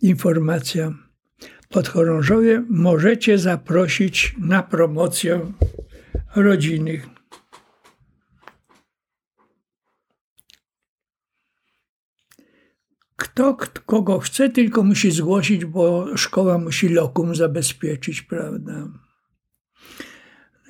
[0.00, 0.94] informacja.
[1.68, 5.52] Podchorążowie możecie zaprosić na promocję
[6.36, 7.00] rodziny.
[13.16, 18.88] Kto kogo chce, tylko musi zgłosić, bo szkoła musi lokum zabezpieczyć, prawda?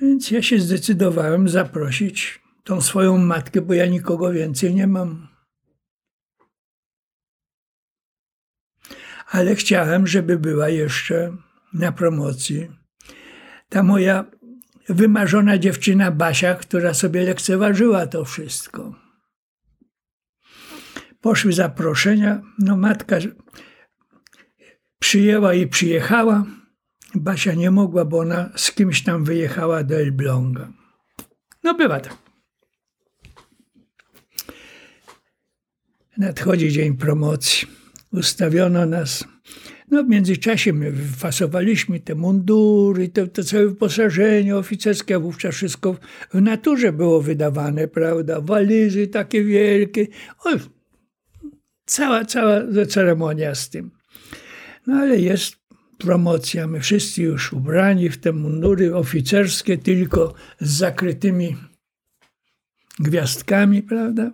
[0.01, 5.27] Więc ja się zdecydowałem zaprosić tą swoją matkę, bo ja nikogo więcej nie mam.
[9.29, 11.37] Ale chciałem, żeby była jeszcze
[11.73, 12.79] na promocji
[13.69, 14.25] ta moja
[14.89, 18.95] wymarzona dziewczyna Basia, która sobie lekceważyła to wszystko.
[21.21, 23.17] Poszły zaproszenia, no matka
[24.99, 26.45] przyjęła i przyjechała,
[27.15, 30.71] Basia nie mogła, bo ona z kimś tam wyjechała do Elbląga.
[31.63, 32.17] No bywa tak.
[36.17, 37.78] Nadchodzi dzień promocji.
[38.11, 39.23] Ustawiono nas.
[39.91, 45.95] No w międzyczasie my fasowaliśmy te mundury, to, to całe wyposażenie oficerskie, a wówczas wszystko
[46.33, 48.41] w naturze było wydawane, prawda?
[48.41, 50.07] Walizy takie wielkie.
[50.45, 50.49] O,
[51.85, 53.91] cała, cała ceremonia z tym.
[54.87, 55.55] No ale jest
[55.97, 56.67] promocja.
[56.67, 61.57] My wszyscy już ubrani w te mundury oficerskie, tylko z zakrytymi
[62.99, 64.31] gwiazdkami, prawda?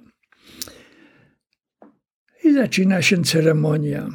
[2.55, 4.09] Zaczyna się ceremonia.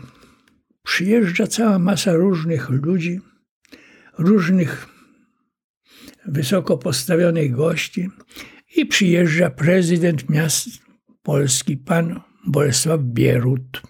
[0.83, 3.21] Przyjeżdża cała masa różnych ludzi,
[4.19, 4.87] różnych
[6.27, 8.09] wysoko postawionych gości
[8.77, 10.69] i przyjeżdża prezydent miast
[11.23, 13.83] Polski, pan Bolesław Bierut.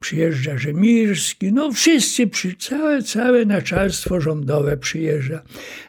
[0.00, 5.42] Przyjeżdża Rzemirski, no wszyscy, przy, całe, całe naczelstwo rządowe przyjeżdża,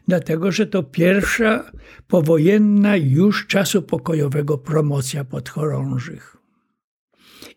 [0.07, 1.71] dlatego że to pierwsza
[2.07, 6.34] powojenna już czasu pokojowego promocja podchorążych.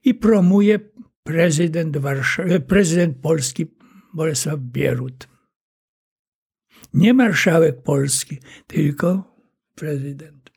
[0.09, 0.79] I promuje
[1.23, 3.67] prezydent, Warszawy, prezydent Polski
[4.15, 5.29] Bolesław Bierut.
[6.95, 9.37] Nie marszałek Polski, tylko
[9.75, 10.51] prezydent.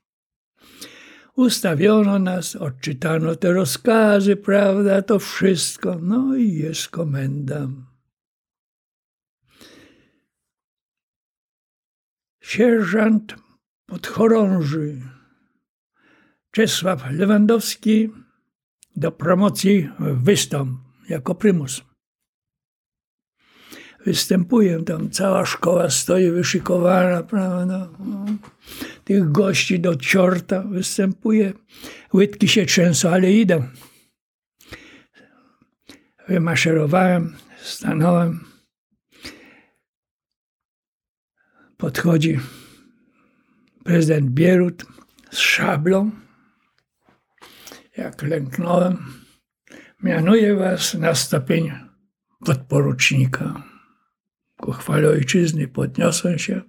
[1.36, 5.96] Ustawiono nas, odczytano te rozkazy, prawda, to wszystko.
[6.02, 7.68] No i jest komenda.
[12.44, 13.36] Sierżant
[13.86, 15.02] podchorąży
[16.52, 18.10] Czesław Lewandowski
[18.96, 20.80] do promocji wystąp
[21.10, 21.84] jako prymus.
[24.06, 27.90] Występuję tam, cała szkoła stoi wyszykowana, prawda?
[28.00, 28.26] No,
[29.04, 31.54] tych gości do ciorta występuje.
[32.14, 33.64] Łydki się trzęsą, ale idę.
[36.28, 38.46] Wymaszerowałem, stanąłem.
[41.78, 42.40] Podchodzi
[43.84, 44.86] prezydent Bierut
[45.32, 46.12] z szablą
[47.98, 48.98] jak lęknąłem,
[50.04, 51.72] mianuję was na stopień
[52.46, 53.64] podporucznika.
[54.58, 56.62] Ku chwale ojczyzny podniosłem się,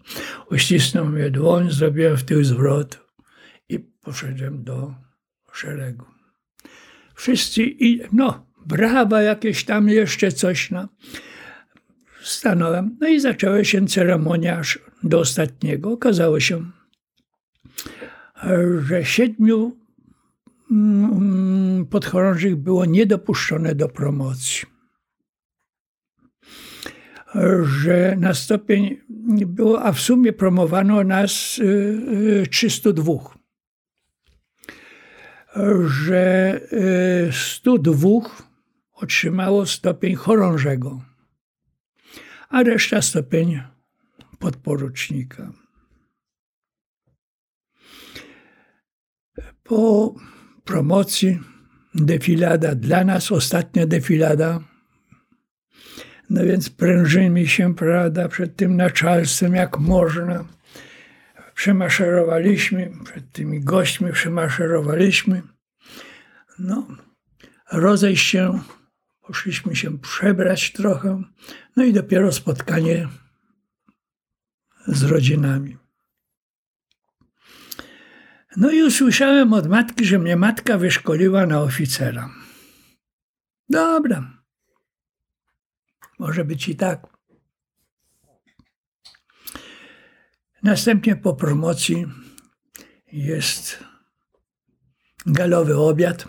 [0.51, 3.01] uścisnął mnie dłoń, zrobiłem w tył zwrot
[3.69, 4.95] i poszedłem do
[5.53, 6.07] szeregu.
[7.15, 10.89] Wszyscy, i, no, brawa jakieś tam, jeszcze coś, no.
[12.23, 15.93] Stanąłem, no i zaczęła się ceremonia aż do ostatniego.
[15.93, 16.71] Okazało się,
[18.87, 19.82] że siedmiu
[21.91, 24.67] podchorążych było niedopuszczone do promocji.
[27.63, 29.01] Że na stopień
[29.47, 31.61] było, a w sumie promowano nas
[32.51, 33.13] 302.
[33.13, 33.19] Y,
[35.61, 36.61] y, że
[37.33, 38.23] 102 y,
[38.93, 41.03] otrzymało stopień chorążego,
[42.49, 43.63] a reszta stopień
[44.39, 45.53] podporucznika.
[49.63, 50.15] Po
[50.65, 51.41] promocji,
[51.95, 54.61] defilada dla nas, ostatnia defilada.
[56.31, 60.45] No więc prężymy się, prawda, przed tym naczelstwem, jak można.
[61.55, 65.43] Przemaszerowaliśmy, przed tymi gośćmi przemaszerowaliśmy.
[66.59, 66.87] No,
[67.73, 68.61] rozejść się,
[69.27, 71.23] poszliśmy się przebrać trochę,
[71.77, 73.09] no i dopiero spotkanie
[74.87, 75.82] z rodzinami.
[78.57, 82.31] No i usłyszałem od matki, że mnie matka wyszkoliła na oficera.
[83.69, 84.43] Dobra.
[86.19, 87.07] Może być i tak.
[90.63, 92.07] Następnie po promocji
[93.13, 93.85] jest
[95.27, 96.29] galowy obiad.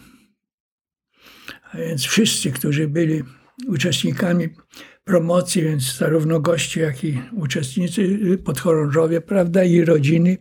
[1.71, 3.23] A więc wszyscy, którzy byli
[3.67, 4.49] uczestnikami
[5.03, 10.37] promocji, więc zarówno goście, jak i uczestnicy podchorążowie, prawda, i rodziny,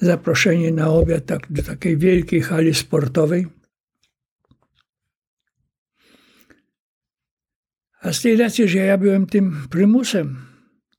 [0.00, 3.46] zaproszeni na obiad tak, do takiej wielkiej hali sportowej.
[8.02, 10.36] A z tej racji, że ja byłem tym prymusem,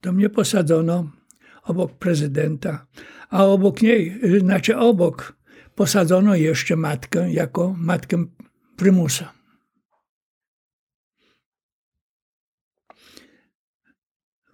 [0.00, 1.10] to mnie posadzono
[1.64, 2.86] obok prezydenta,
[3.30, 5.36] a obok niej, znaczy obok,
[5.74, 8.24] posadzono jeszcze matkę jako matkę
[8.76, 9.37] prymusa.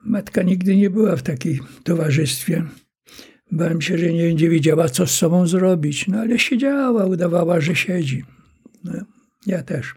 [0.05, 2.65] Matka nigdy nie była w takim towarzystwie.
[3.53, 6.09] Bałem się, że nie będzie wiedziała, co z sobą zrobić.
[6.09, 8.25] No ale siedziała, udawała, że siedzi.
[8.85, 8.93] No,
[9.47, 9.95] ja też.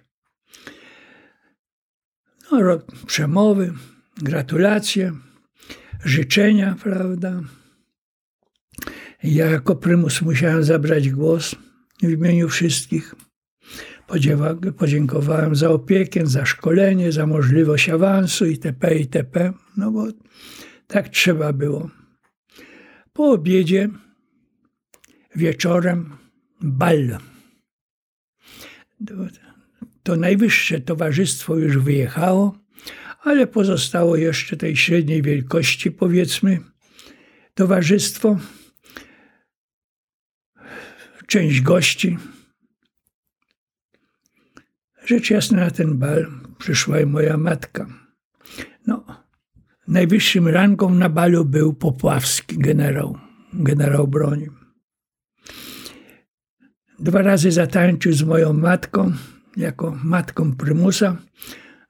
[2.51, 3.73] No, przemowy,
[4.17, 5.13] gratulacje,
[6.05, 7.41] życzenia, prawda.
[9.23, 11.55] Ja jako prymus musiałem zabrać głos
[12.03, 13.15] w imieniu wszystkich.
[14.77, 18.95] Podziękowałem za opiekę, za szkolenie, za możliwość awansu itp.
[18.95, 19.53] itp.
[19.77, 20.07] No bo
[20.87, 21.89] tak trzeba było.
[23.13, 23.89] Po obiedzie,
[25.35, 26.17] wieczorem,
[26.61, 27.17] bal.
[29.07, 29.13] To,
[30.03, 32.59] to najwyższe towarzystwo już wyjechało,
[33.21, 36.59] ale pozostało jeszcze tej średniej wielkości, powiedzmy,
[37.53, 38.39] towarzystwo,
[41.27, 42.17] część gości.
[45.07, 46.27] Rzecz jasna na ten bal
[46.57, 47.87] przyszła i moja matka.
[48.87, 49.05] No,
[49.87, 53.17] najwyższym rangą na balu był Popławski, generał,
[53.53, 54.47] generał broni.
[56.99, 59.13] Dwa razy zatańczył z moją matką,
[59.57, 61.17] jako matką prymusa,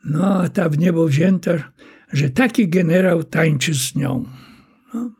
[0.03, 1.51] no a ta w niebo wzięta,
[2.13, 4.25] że taki generał tańczy z nią.
[4.93, 5.11] No.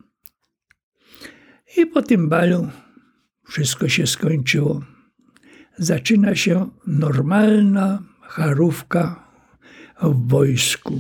[1.78, 2.69] I po tym balu
[3.48, 4.97] wszystko się skończyło.
[5.78, 9.16] Zaczyna się normalna charówka
[10.02, 10.94] w wojsku.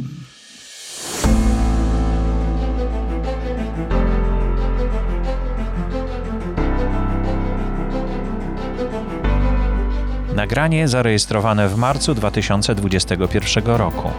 [10.35, 14.09] Nagranie zarejestrowane w marcu 2021 roku.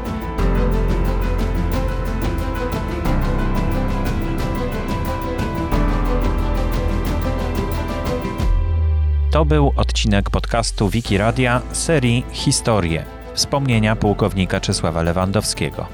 [9.31, 15.87] To był odcinek podcastu Wiki Radia serii Historie wspomnienia pułkownika Czesława Lewandowskiego.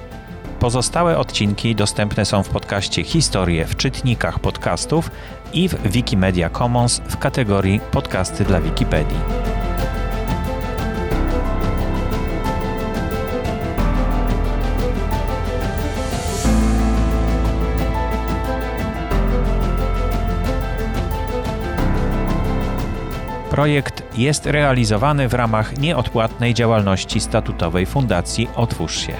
[0.60, 5.10] Pozostałe odcinki dostępne są w podcaście Historie w czytnikach podcastów
[5.52, 9.18] i w Wikimedia Commons w kategorii Podcasty dla Wikipedii.
[23.54, 29.12] Projekt jest realizowany w ramach nieodpłatnej działalności statutowej Fundacji Otwórz się.